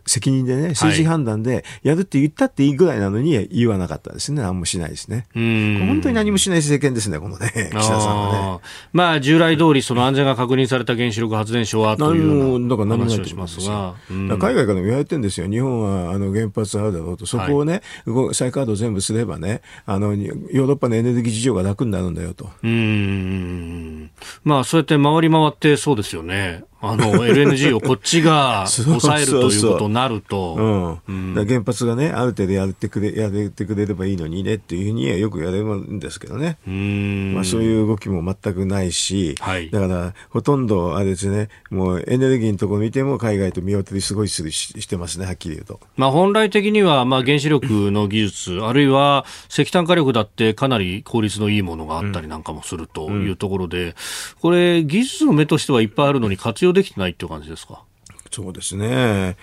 [0.06, 4.42] 責任でね政治判断でやるって言ったっていいぐらいなのに言わなかったですね。
[4.42, 5.26] 何もしないですね。
[5.34, 8.57] 本当に何もしない政権ですねこのね岸田さんはね。
[8.92, 22.50] まあ、従来通りその安全が確認された原子力発電所はというような話をしますが、うん、海外からも言われてるんですよ、日本はあの原発あるだろうと、そこをね、はい、再稼働全部すればねあの、ヨーロッパのエネルギー事情が楽になるんだよと。
[22.62, 24.10] うん。
[24.44, 26.64] まあ、そうやって回り回ってそうですよね。
[26.80, 37.34] あの LNG をこっちが 抑えるということになると、うん、原発がね、ある程度やってくれやってくれればいいのにねっていうふうにはよく言われるんですけどね、うん。
[37.34, 45.80] まあ、そういう動きも全くないし、はい、だからほとんどあれですね、もうエネルギーのところ見ても海外と見劣りすごいするししてますね、はっきり言うと。
[45.96, 53.94] まあ、本来的にはまあ原子力の技術、 あるいは石炭火力だってかなり効率のいいものがあったりなんかもするというところで、
[54.40, 57.82] これ、技術の目としてはいっぱいあるのに活用できてないっていう感じですか？
[58.30, 59.36] そうですね。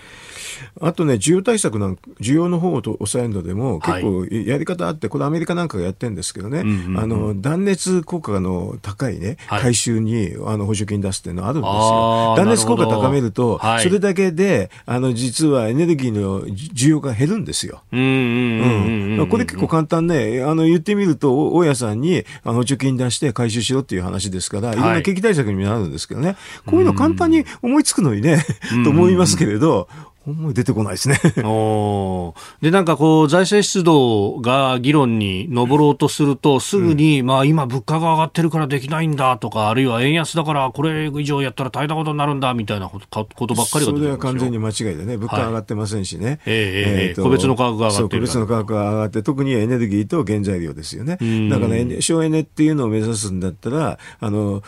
[0.80, 12.34] あとね、需要対策なん、需要の方を抑えるのでも、結構やり方あって、これアメリカなんかがやってるんですけどね、あの、断熱効果の高いね、回収に、あの、補助金出すっていうのはあるんですよ。
[12.36, 17.82] 断熱効果高めると、それだけで、あの、実はエネルギーの需要が減るんですよ。
[17.92, 19.26] うん。
[19.30, 24.76] これ結構簡単ね、あの、言ってみると、大家さんに、あの、補助金出して回収しろっていう話ですから、い。
[24.76, 28.44] ろんな景気対策にもなるんですけどね、こういうの簡単に思いつくのにね、
[28.84, 29.88] と思いますけれど、
[30.26, 31.18] 思い出てこないですね。
[31.44, 46.26] おで、なんかこう、財政出動が議論に上ろうとすると、すぐに、うん、まあ今物価が上がってるからできないんだとか、あるいは円安だからこれ以上やったら大変なことになるんだみたいなことばっかりがそれは完全に間違いでね、物価上がってませんしね。
[46.26, 51.18] はい、えー、えー、個別の価格が上がってる個別の価格が上がって、特にエネルギーと原材料ですよね。
[51.50, 54.62] だから、省エネっていうのを目指すんだったら、あの、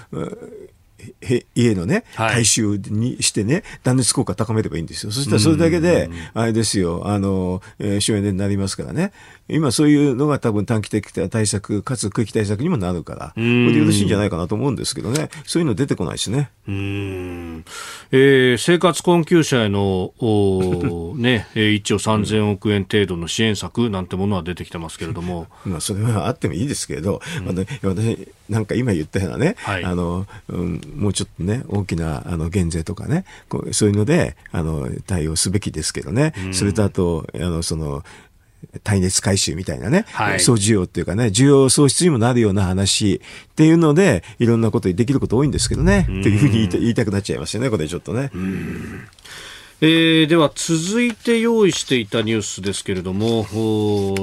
[1.54, 5.12] 家のね、改修にしてね、断熱効果高めればいいんですよ。
[5.12, 9.12] そしたらそれだけで、あれですよ、あの、えー、省エネになりますからね。
[9.48, 16.50] 今そういうのが多分短期的対策、かつ空気対策にもなるから、これでよろしいんじゃないかなと思うんですけどね、そういうの出てこないですね。
[16.68, 17.64] うん。
[18.10, 25.46] えー、生活困窮者への、お ね、1兆3000億円程度の支援策なんてものは出てきてますけれども。
[25.64, 27.56] まあ、それはあってもいいですけれど、うん、
[27.88, 38.04] 私、なんか今言ったようなね、はい、あの、うん、もうちょっとね、大きなあの減税とかね、こうそういうので、あの、対応すべきですけどね、それとあと、あの、その、
[38.82, 48.30] 耐熱回収みたいなね、はい、総需要っていうかね、需要創出にもなるような話っていうので、いろんなことにできること多いんですけどね、っていうふうに言いたくなっちゃいますよね、これちょっとね。
[49.80, 53.46] えー、では続いて用意していたニュースですけれども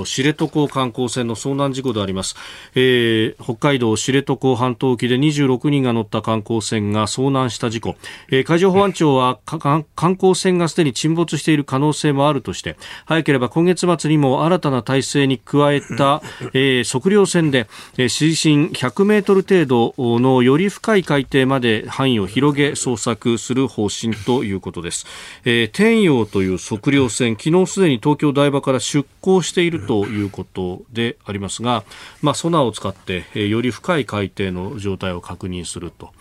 [0.06, 2.36] 知床観光船の遭難事故であります、
[2.76, 7.95] えー、北海道知床半島沖で26人が乗った観光船が遭難した事故、
[8.32, 12.76] えー、海上保安庁は観光船がすでに沈没している可能性もあるとして
[13.06, 16.22] 早ければ今月末にも新たな体制に加えた、
[16.53, 25.08] えー、測量船で、えー、水深100メートル程度のより深い海底まで範囲を広げ捜索する方針ということです。
[25.48, 31.84] えー、天陽という測量船、昨日すでに東京台場から出港しているということでありますが、
[32.24, 36.14] まあ、ソナーを使って、えー、より深い海底の状態を確認すると、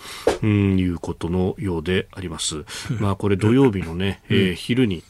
[0.43, 2.66] うん、いうことのようであります。
[3.01, 5.03] まあ、これ土曜日のね、 えー、昼に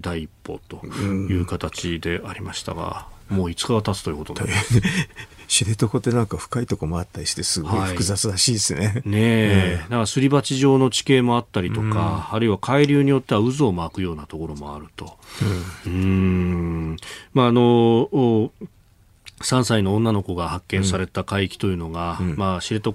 [0.00, 4.50] 第一歩という形でありましたが、もう5日が経つということで。
[5.50, 8.86] 知床ってなんか深いとこもあったりしてすごい複雑らしいですね。
[8.86, 15.18] はい、ねえ、うん、なんかすり鉢状の地形もあったりとか、うん、あるいは海流によっては渦を巻くようなところもあると。
[15.86, 15.96] うん、う
[16.92, 16.96] ん。
[17.34, 18.08] まああの
[19.40, 22.92] 3歳の女の子が発見された海域というのが、うん、まあ、知床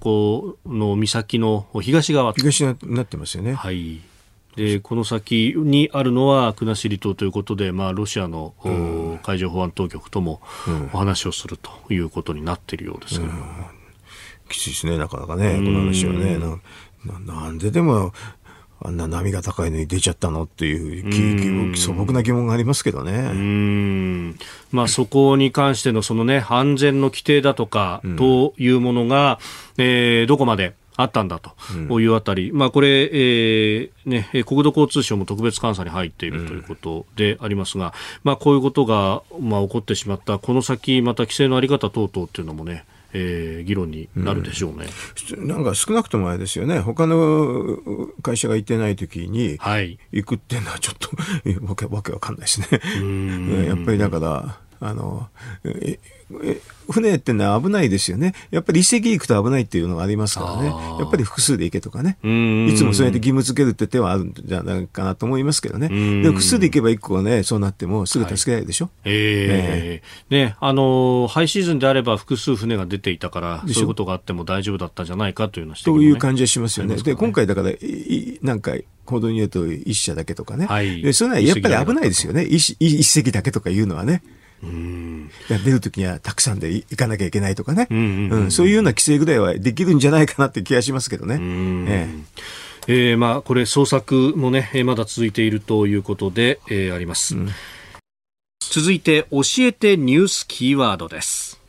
[0.65, 2.31] の岬の東側。
[2.31, 3.53] 東になってますよね。
[3.53, 3.99] はい。
[4.55, 10.41] でこの先にあるのは国後島ということで、まあ、ロシアの、うん、海上保安当局とも
[10.93, 13.35] お話をするということになっているようですけど、うん、
[14.49, 16.37] きついですね、なかなかね、この話はね。
[17.05, 18.13] ななんででも
[18.81, 23.29] あんな波が高いのに出ちゃったのっていう素朴な疑問がありますけどね。
[23.31, 24.39] うん。
[24.71, 29.39] まあ、そこに関してのその、ね、安全の規定だとかというものが、
[29.77, 31.51] うん、えー、どこまであったんだと。
[31.99, 37.91] いうあたり、うん、まあ、これ、えーね、国土交通省も特別監査に入っているということでありますが、うん、
[38.23, 42.85] まあ、こういうことが、まあ、起こってしまった、この先、また規制の在り方等々っていうのもね、
[43.17, 44.87] えー、議論になるでしょうね、
[45.37, 47.77] うん、なんか少なくともあれですよね、他の
[48.21, 49.57] 会社が行ってない時に
[50.11, 51.09] 行くっていうのはちょっと、
[51.65, 52.67] わけわけわかんないですね。
[53.67, 55.28] やっぱりだからあの
[56.89, 58.34] 船ってのは危ないですよね。
[58.51, 60.67] やっぱり一隻行くと危ないっていうのがありますからね。
[60.99, 62.17] やっぱり複数で行けとかね。
[62.23, 65.89] いつもそうやって義務付けるって手はあるんじゃないかなと思いますけどね。
[65.89, 68.86] で複数で行けば一個ね、そうなってもすぐ助けられるでしょ。
[68.86, 76.95] はい、えー、ね、あの、ハイシーズンであれば複数船が出ていたから、そういうことがあっても大丈夫だったんじゃないかというのは、ね、という感じがしますよね。
[76.95, 77.71] ねで、今回だから、
[78.41, 78.73] なんか、
[79.05, 80.65] 報道によると一社だけとかね。
[80.65, 82.43] はい、でそれはやっぱり危ないですよね。
[82.43, 84.23] 一一隻だけとかいうのはね。
[84.68, 85.32] うん。
[85.47, 91.39] 出るときにはたくさんで行かなきゃいけないとかね、うんそういうような規制ぐらいはできるんじゃないかなって気がしますけどね。
[91.41, 92.55] ええ。
[92.88, 97.49] えー、まあ、これ捜索もね、まだ続いているということで、えー、あります、うん、
[98.59, 101.59] 続いて教えてニュースキーワードです。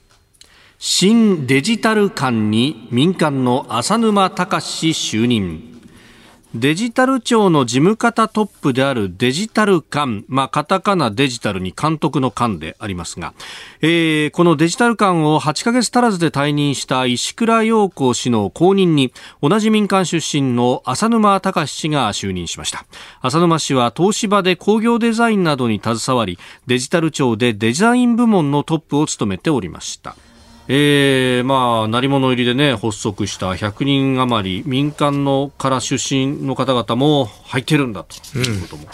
[0.79, 5.76] 新デジタル館に民間の浅沼隆就任
[6.59, 13.35] デジタル庁の事務方トップであるデジタル官、まあ、カタカナデジタルに監督の官でありますが、
[13.83, 22.87] えー、このデジタル官を8ヶ月足らずで退任した石倉陽子氏の後任に、同じ民間出身の浅沼隆氏が就任しました。
[23.21, 30.17] 浅沼氏は東芝で工業デザインなどに携わり、デジタル庁でデザイン部門のトップを務めておりました。
[30.69, 38.89] えー、まあ、鳴り物入りでね、発足した100人余り、民間のから出身の方々も入ってるんだということも。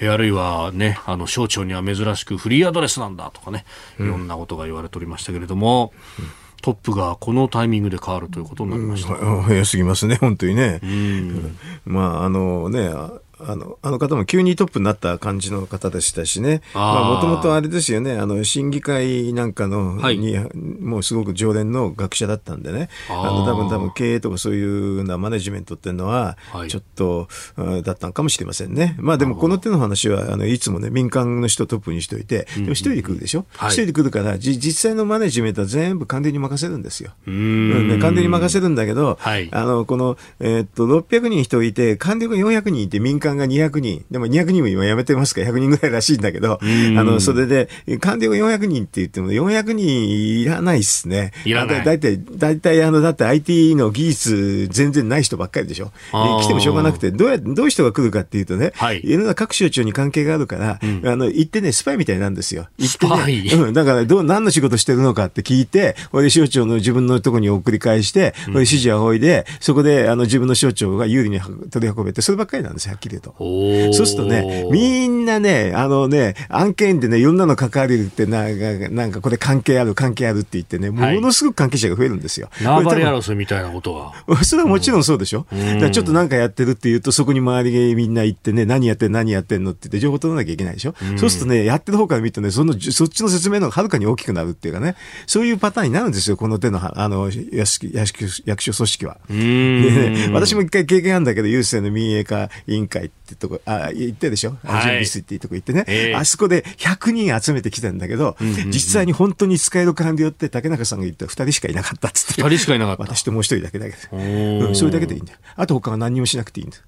[0.00, 3.64] うん、あるいはね、あの、省庁には珍しくフリーアドレスなんだとかね、
[3.98, 6.26] いろんなことが言われておりましたけれども、うん、
[6.62, 9.14] トップがこのタイミングで変わるということになりました。
[9.14, 10.80] うん、早すぎますね、本当にね。
[10.82, 12.90] うん、まあ、あのね、
[13.38, 16.62] あの、あの方も急にトップになった感じの方でしたしね。
[16.74, 20.38] まあ、もともとあれですよね、あの、審議会なんかの、はい、に、
[20.80, 22.88] もうすごく常連の学者だったんでね。
[23.08, 26.36] あの、多分多分経営とかそういうなマネジメントっていうのは、
[26.68, 28.96] ちょっと、はい、だったのかもしれませんね。
[28.98, 33.46] まあでもこの手の話は、あの、いつもね、民間の人トップにしといて、でも一人で来るでしょ？
[33.68, 37.12] 一、人で来るから、じ、実際のマネジメントは全部官邸に任せるんですよ。
[37.26, 37.98] うん、ね。
[37.98, 44.04] 官邸に任せるんだけど、はい、あの、この、えー、っと、600人人いて、官邸が400人いて、民間が200人。
[44.10, 47.68] でも200人も今辞めてますから100人ぐらいらしいんだけど、あの、それで、
[48.00, 50.08] 官僚が400人って言っても400人
[50.40, 51.32] いらないっすね。
[51.44, 51.84] いらない。
[51.84, 55.92] だいたい、だいたいあの、だって IT の技術全然ない人ばっかりでしょ。
[56.12, 62.68] 来てもしょうがなくて、どうや、どういう人が来るかっていうとね、はい、いろんな各省庁に関係があるから、うん、あの、行ってね、スパイみたいなんですよ。
[62.78, 73.94] 行ってね、うん、だからどう、何の仕事してるのかって聞いて、これ省庁の自分のところに送り返して、これ指示を仰いで、そこで、あの、自分の省庁が有利に取り運べて、そればっかりなんですよ、はっきり言うと。
[73.94, 82.48] そうするとね、みんなね、あのね、案件でね、いろんなの関わるってなんか、なんかこれ関係ある、関係あるって言ってね、ものすごく関係者が増えるんですよ。
[82.62, 84.12] 縄張り争いみたいなことは。
[84.44, 85.46] それはもちろんそうでしょ。
[85.52, 90.94] うちょっとなんかやってるって言うと、そこに周りがみんな行ってね、何やってん何やってんのって言って情報取らなきゃいけないでしょ。
[91.00, 94.96] うん、そうするとね、やってる方から見るとね、その、そっちの説明の方がはるかに大きくなるっていうかね、
[95.26, 99.18] そういうパターンになるんですよ、この手の、あの、役所組織は。
[99.28, 103.25] でね、私も一回経験あるんだけど、郵政の民営化委員会 night.
[103.26, 104.56] ってとこ、あ、言ってでしょ？
[104.62, 112.42] はい、スっていうとこ行ってね、えー、あそこで100人集めてきたんだけど、うんうんうん、実際に本当に使える官僚って竹中さんが言った2人しかいなかったっつって。
[112.42, 113.02] 2人しかいなかった。
[113.14, 115.38] 私ともう一人だけだけど、うん、それだけでいいんだよ。
[115.56, 116.82] あと他は何にもしなくていいんだよ。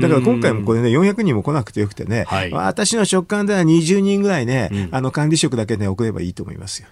[0.00, 6.88] だから今回もこれね、400人も来なくてよくてね、はい、私の直感では20人ぐらいね、うん、あの管理職だけね、送ればいいと思いますよ。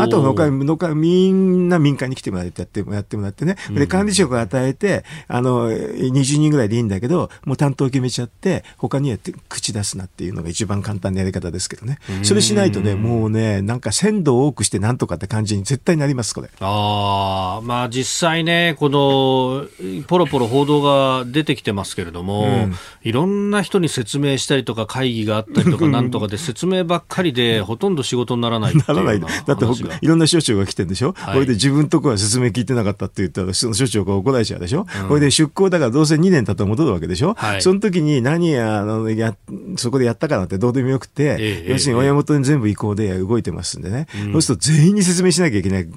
[0.00, 8.31] あと他、他、みんな民間に来てもらってやってやってもらってね、で、管理職を与えて、あの、20人ぐらいでいいんだけど、もう担当決めちゃって、
[8.76, 9.18] 他には
[9.48, 11.98] 口出すなっていうのが一番簡単なやり方ですけどね。
[12.22, 16.50] それしないとね、もうね、なんか鮮度を多くしてなんとかって感じに絶対になります、これ。
[16.60, 19.66] ああ、まあ実際ね、この、
[20.06, 29.20] ポロポロ報道が出てきてますけれども、うん、いろんな人に説明したりとか会議があったりとか なんとかで説明ばっかりでほとんど仕事にならないならない。
[29.20, 29.64] だって
[30.00, 39.36] いろんな省庁が来てるんでしょ、はい、これで自分とこは説明聞いてなかったって言ったらその省庁が怒られちゃうでしょ、うん、これで出向だからどうせ2年経ったら戻るわけでしょ、はい、その時に何やあのや
[39.76, 45.88] そこでやったかなってどうでもよくて、ええ、要するに親元に全部移行で動いてますんでね、うん、そうすると全員に説明しなきゃいけない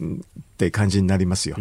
[0.56, 1.58] って感じになりますよ。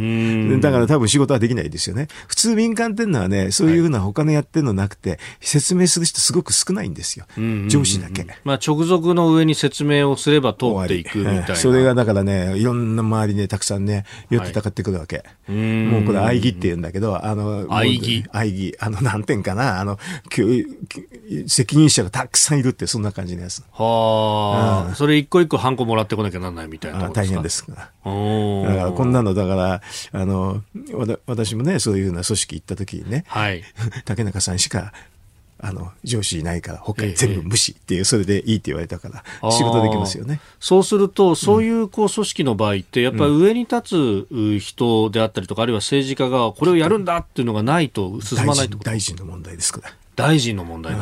[0.60, 2.06] だから多分仕事はできないですよね。
[2.28, 7.26] 普通民間っていうのはね、そういうふうな他のやってるのなくて、説明する人すごく少ないんですよ。
[7.68, 8.24] 上司だけ。
[8.44, 11.56] まあ直属の上に説明をすれば通っていくみたいな。
[11.56, 15.16] それがだからね、いろんな周りね、たくさんね、寄ってたかってくるわけ。
[15.16, 18.76] はい、もうこれ、愛義って言うんだけど、あの、愛義愛義。
[18.78, 19.98] あの、なんてんかな、あの、
[21.46, 23.62] 責任者がたくさんいるって、そんな感じのやつ。
[23.72, 28.10] はあ、うん、それ一個一個ハンコもらってこなきゃならないみたいな大変ですから。
[28.84, 29.82] だからこんなの、だから、
[30.12, 30.62] あの、
[31.26, 33.62] 私もね、そういうような組織行った時にね、はい、
[34.04, 34.92] 竹中さんしか
[35.58, 39.08] あの上司いないから他全部無視っていう、それでいいって言われたか
[39.40, 40.40] ら仕事できますよね。
[40.60, 48.76] そうするとそういうこう組織の場合ってやっぱり上に立つ人であったりとか、あるいは政治家がこれをやるんだっていうのがないと進まないと。
[48.78, 50.94] 大臣の問題ですから大臣の問題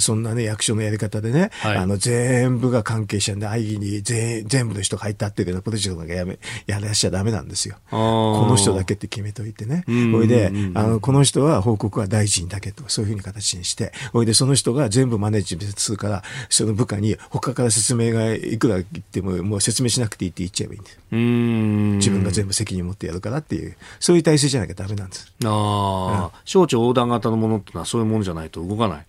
[0.00, 7.76] そんなね、役所のやり方でね、はい、あの、全部が関係者で、会議に全全部の人が入ったっていうようなプロジェクトがやめ、やらしちゃダメなんですよ。
[7.90, 9.84] この人だけって決めといてね。
[10.12, 20.98] ほいで、あの、この人は報告は大臣だけとか、そういうふうに形にして、ほいで、その人が全部マネージメントするから、その部下に他から説明がいくら言っても、もう説明しなくていいって言っちゃえばいいんです。
[21.10, 25.32] 自分が全部責任を持ってやるからっていう、そういう体制じゃなきゃダメなんです。
[25.44, 29.06] ああ、うん、省庁横断型のものってのはそういうものじゃないと動かない。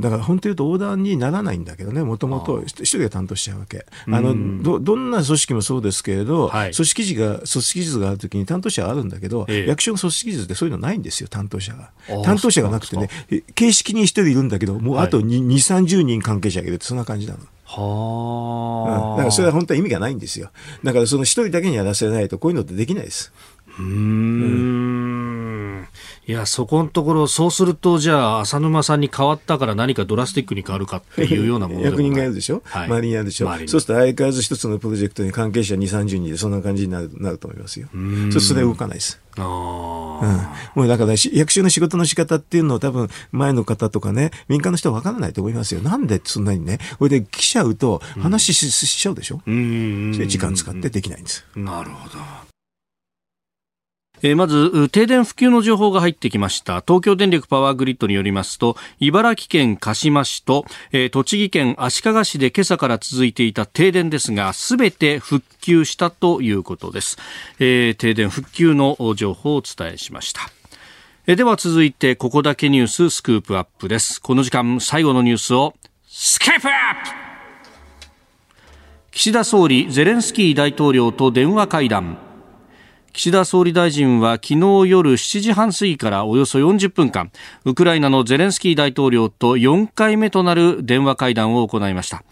[0.00, 3.86] だから本当言うと横断にならないんだけどね、もともと一人が担当しちゃうわけ。
[4.06, 11.90] あのどどんな組織もそうですけれど、はい、組織図が組織図があるときに担当者はあるんだけど、ええ、役所の組織図ってそういうのないんですよ、担当者が。
[12.22, 13.08] 担当者がなくてね、
[13.54, 17.40] 形式に一人いるんだけど、もうあと2、はい、30人関係者がいるって、そんな感じなの。
[17.64, 20.50] はあ、うん、だからそれは本当は意味がないんですよ。
[20.84, 23.32] だからその一人だけにやらせないと、こういうのってできないです。
[23.78, 23.88] うんう
[25.84, 25.88] ん
[26.28, 32.26] いや、そこのところ、そうすると、じゃあ、浅沼さんに変わったから何かドラスティックに変わるかっていうようなもの役人がい。
[32.26, 33.48] るでしょ、はい、周りにやるでしょ？
[33.48, 37.88] そうすると相変わらず一つのプロジェクトに関係者2、30人でそんな感じになるなると思いますよ。
[38.30, 39.18] そうそれ動かないです。
[39.38, 45.80] あうん、もうだから役所の仕事の仕方っていうのを多分前の方とかね民間の人は分からないと思いますよ。
[45.80, 51.46] なんでそんなにねこれで来ちゃうと話し,、しちゃうでしょ、うん、時間使ってできないんです。
[51.56, 52.47] なるほど
[54.22, 56.82] え、まず停電復旧の情報が入ってきました。
[56.86, 67.16] 東京電力パワーグリッドによりますと茨城県鹿島市と、え、栃木県足利市で今朝から続いていた停電ですがすべて復旧したということです、
[67.58, 70.42] えー、停電復旧の情報をお伝えしました。
[71.26, 74.20] えでは続いてここだけニューススクープアップです。
[74.20, 75.74] この時間最後のニュースを
[76.06, 77.10] スケープアップ!
[79.12, 82.27] 岸田総理ゼレンスキー大統領と電話会談。
[83.18, 87.32] 岸田総理大臣は昨日夜7時半過ぎからおよそ40分間
[87.64, 92.22] ウクライナのゼレンスキー大統領と4回目となる電話会談を行いました。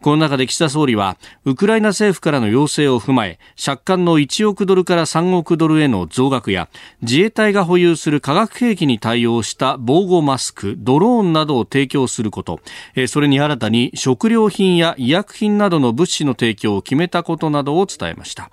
[0.00, 6.68] この中で岸田総理はウクライナ政府からの要請を踏まえ借款の1億ドルから3億ドルへの増額や
[7.02, 12.58] 自衛隊が保有する化学兵器に対応した防護マスクドローンなどを提供すること
[13.06, 18.50] それに新たに食料品や医薬品などの物資の提供を決めたことなどを伝えました。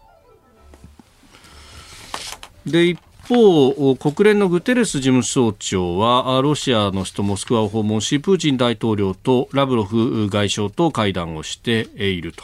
[2.66, 12.43] で一方、国連のグテレス事務総長はロシアの首都モスクワを訪問しプーチン大統領とラブロフ外相と会談をしていると。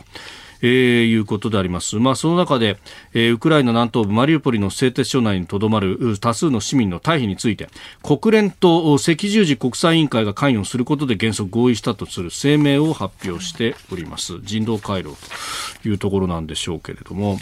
[0.62, 1.98] えー、いうことであります。
[1.98, 2.78] まあ、その中で、
[3.14, 7.68] えー、ウクライナ南東部マリウポリの製鉄所内にとどまる多数の市民の退避について、
[8.02, 14.40] 国連と赤十字国際委員会が関与することで原則合意したとする声明を発表しております。
[14.42, 15.16] 人道回廊
[15.84, 17.38] というところなんでしょうけれども、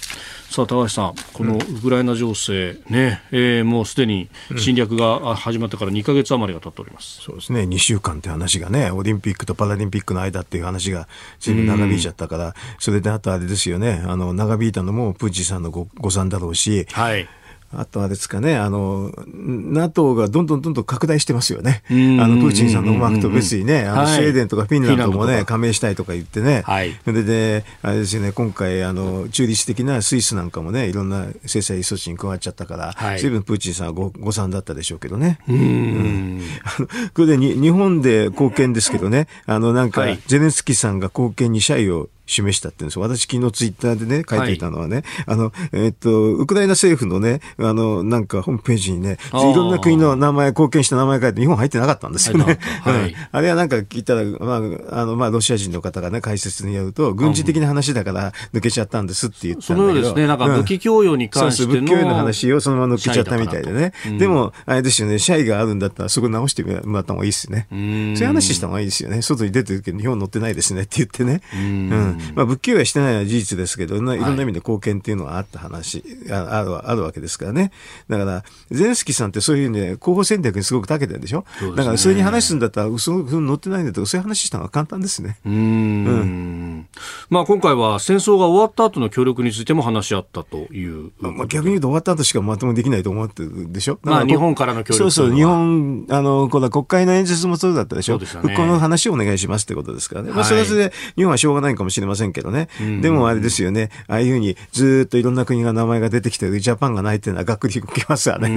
[0.54, 11.08] さあ、高橋さん、このウクライナ情勢、ね、えー、もうすでに侵略が始まってから2か月余りが経っております、そうですね、2週間って話がね、オリンピックとパラリンピックの間っていう話が
[11.39, 17.28] ずいぶん長引いちゃったから、それであとあれですよね、あの長引いたのもプーチンさんのご誤算だろうし、はい
[17.76, 21.84] あとはですかね、あの、NATO がどんどんどんどん拡大してますよね。
[21.89, 21.93] あ
[22.28, 26.63] の、プーチンさんの思惑と別にね、あの、スウェーデンとかフィンランドもね、加盟したいとか言ってね。
[26.65, 26.95] はい。
[27.03, 35.39] それで、あれですよね、今回、あの、中立的なスイスなんかもね、いろんな制裁措置に加わっちゃったから、はい、随分プーチンさんはご誤算だったでしょうけどね。
[35.47, 36.41] うん。
[36.63, 52.59] あの、これでに日本で貢献ですけどね、あの、なんか、ゼレンスキーさんが貢献に謝意を示したって言うんです私昨日ツイッターでね、書いていたのはね、はい、あの、えー、っと、ウクライナ政府のね、あの、なんかホームページにね、いろんな国の名前、貢献した名前書いて日本入ってなかったんですよね。
[52.81, 54.55] はい、 あれはなんか聞いたら、ま
[54.91, 59.75] あ、あの、まあ、ロシア人の方がね、解説によると、軍事的な話だから抜けちゃったんですって言ったんだけど。
[59.75, 63.93] そのようですね、なんか武器供与に関しての、うん、武器供与の話をそのまま抜けちゃったみたいでね。
[64.07, 67.67] うん、でも、あれですよね、シャイがあるんだったらそこ直してもらった方がいいですね。
[67.69, 69.21] そういう話した方がいいですよね。
[69.21, 71.41] 外に出てるけど日本乗ってないですねって言ってね。
[71.53, 72.19] うん。
[72.36, 77.71] まあ、武器供与はしてないのは事実ですけど、いろんな意味で貢献っていうのはあった話、ああるあるわけですからね。
[78.09, 81.45] だから、ゼレンスキーさんってそういうね、候補戦略にすごく長けてるでしょ？
[81.61, 85.38] ね、だから、それに話すんだったら、その乗ってないんだとか、そういう話したのは簡単ですね。
[85.45, 86.88] うんうん。
[87.30, 91.11] まあ、今回は戦争が終わった後の協力についても話し合ったという。
[91.19, 93.99] まあ、逆に言うと終わった後しかまともできないと思ってるでしょ？
[94.03, 98.19] まあ、日本からの協力そうそう、日本、あの、この国会の演説もそうだったでしょ？
[98.19, 100.32] そうね、この話をお願いしますってことですからね。
[100.32, 102.70] まあ、それはそれで、日本はしょうがないかもしれませんけどね。
[103.01, 103.89] でもあれですよね。
[104.08, 108.49] ああいうふうにずっといろんな国が名前が出てきてるジャパンがないっていうのはがっくりきますわね。
[108.49, 108.51] う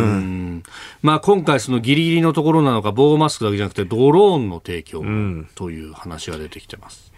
[0.00, 0.62] ん、
[1.02, 5.02] まあ今回そのギリギリのところなのか防護マスクだけじゃなくてドローンの提供
[5.54, 7.09] という話が出てきてます。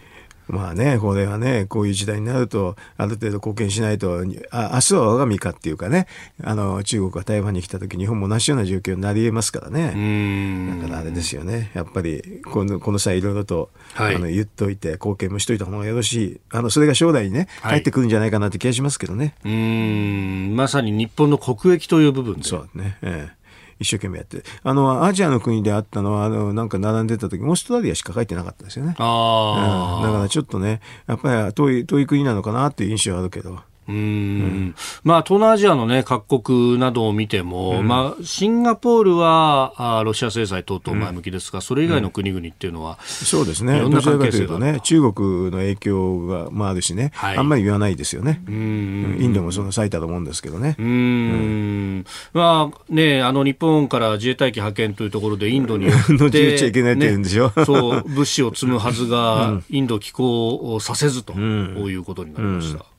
[0.49, 6.07] まあね、これはね、こういう時代になると、ある程度貢献しないと、あ明日は我が身かっていうかね、
[6.43, 10.79] あの、中国が台湾に来た時、日本も同じような状況になり得ますからね。
[10.81, 16.41] だからあれですよね、やっぱり、この、この際いろいろと、はい、あの、言っといて、貢献もしといた方がよろしい。
[16.51, 19.35] あの、それが将来にね、帰ってくるんじゃないかなって気がしますけどね。
[19.43, 22.45] はい、うん、まさに日本の国益という部分で。
[22.45, 22.99] そうね。
[23.03, 23.42] ええ
[23.79, 24.43] 一生懸命やって。
[24.63, 28.95] あの、アジアの国であったのは、あの、なんか並んでた時、オーストラリアしか書いてなかったですよね。
[28.99, 30.03] ああ、うん。
[30.03, 33.59] だからちょっとね、やっぱり遠い、遠い国なのかなっていう印象はあるけど。
[33.93, 34.75] うん、
[35.05, 49.19] まあ、東南アジアの、ね、各国などを見ても、うん、まあ、シンガポールはあロシア制裁等々前向きですが、うん、それ以外の国々っていうのは、そうですね、いうとね、中国の影響が、まあ、あるしね、はい、あんまり言わないですよね、うん。
[49.21, 50.77] インドもその最多と思うんですけどね。
[50.79, 52.05] うん。
[52.33, 62.92] まあね、あの日本から自衛隊機派遣というところで、インドに乗じちゃいけないって言うんでしょ、ね、そう物資を積むはずが、インド寄港させずと、いうことになりました。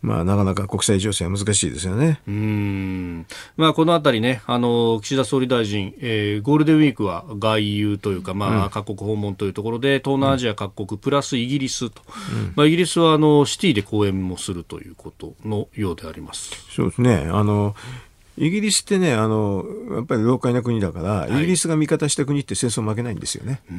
[0.00, 2.20] まあ、なかなか国際情勢は難しいですよね。
[2.28, 3.26] うん。
[3.56, 12.02] まあ、このあたりね、あの、岸田総理大臣、えー、ゴールデンウィークは外遊というか、まあ、各国訪問というところで、東南アジア各国、プラスイギリスと。
[12.32, 16.52] うん、まあ、イギリスは、あの、シティで講演もするということのようであります。
[16.70, 17.28] そうですね。
[17.32, 17.74] あの、
[18.38, 23.60] イギリスってね、あの、やっぱり老快な国だから、はい、イギリスが味方した国って戦争負けないんですよね。
[23.68, 23.72] と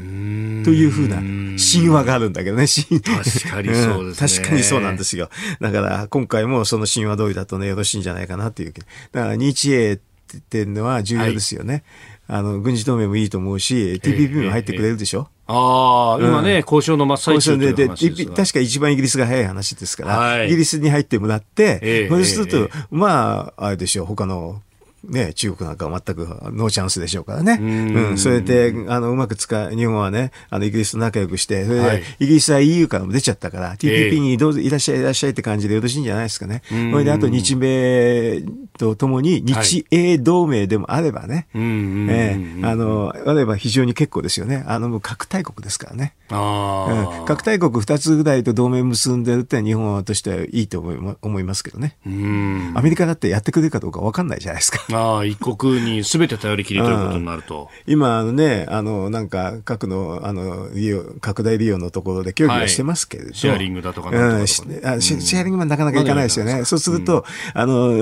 [0.71, 5.29] いうふうな神話があるんだけどね、確かにそうですね、確かにそうなんですよ。
[5.61, 8.73] だから今回もその神話通りだとね、よろしいんじゃないかなっていう。
[8.73, 9.93] だから日英
[10.37, 11.73] っていうのは重要ですよね。
[11.73, 11.83] はい、
[12.31, 15.29] あの、軍事同盟もいいと思うし、TPP も入ってくれるでしょ？
[15.47, 24.61] ああ、今ね、うん、交渉の真っ最中でで確か一番イギリスが早い話ですから、はい、イギリスに入ってもらって、えー、そうすると、えー、まあ、あれでしょう、他の
[25.03, 27.57] ね、中国なんかは全くノーチャンスでしょうからね。
[27.61, 36.61] うん,、それで、あの、うまく使う、日本はね、あの、イギリスと仲良くして、それで、はい、イギリスは EU からも出ちゃったから、TPP にどうぞいらっしゃいいらっしゃいって感じでよろしいんじゃないですかね。
[36.69, 38.43] それで、あと日米
[38.77, 44.63] とともに日英同盟でもあればね、はい、えー、あの、あれば非常に結構ですよね。
[44.67, 46.13] あの、核大国ですからね。
[46.31, 51.97] あうん、核大国2つぐらいと同盟結んでるって日本としてはいいと思い思いますけどね。
[52.05, 54.85] アメリカだってやってくれるかどうか分かんないじゃないですか。
[54.91, 57.69] ああ、一国にすべて頼りきりということになると。
[57.87, 66.65] 今、あのね、あの、なんか、核の、あの、利用、拡大利用のところで協議はしてますけれど、はい、シェアリングだとかなんとか、ね、シェアリングはなかなかいかないですよね。
[66.65, 67.93] そうすると、あの、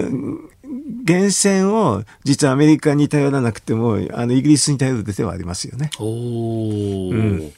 [1.06, 5.90] 源泉を実はアメリカに頼らなくても、あの、イギリスに頼る手はありますよね。
[6.00, 7.54] おうん。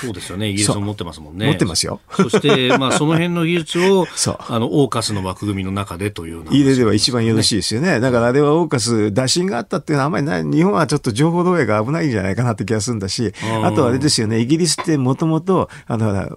[0.00, 0.48] そうですよね。
[0.48, 1.46] イギリスも持ってますもんね。
[1.46, 2.00] 持ってますよ。
[2.10, 4.06] そして、まあ、その辺の技術を、
[4.48, 8.00] あの、オーカスの枠組みの中でという、ね、入れれば一番よろしいですよね。
[8.00, 13.32] だからあれはオーカス、打診があったっていうのはあんまりない、日本はちょっと情報漏洩が危ないんじゃないかなって気がするんだし、
[13.62, 16.28] あとあれですよね、イギリスってもともと、あの、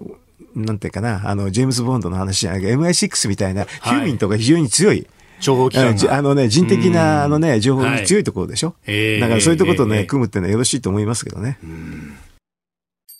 [0.54, 5.06] なんていうかな、あの、ジェームズ・ボンドの話じゃないけど、MI6 みたいな、ヒューミントとか非常に強い、
[5.40, 8.74] 情報機関あのね、人的な、あのね、情報に強いところでしょ。
[8.86, 11.58] はい、だからそういうところとね、組むってのはよろしいと思いますけどね。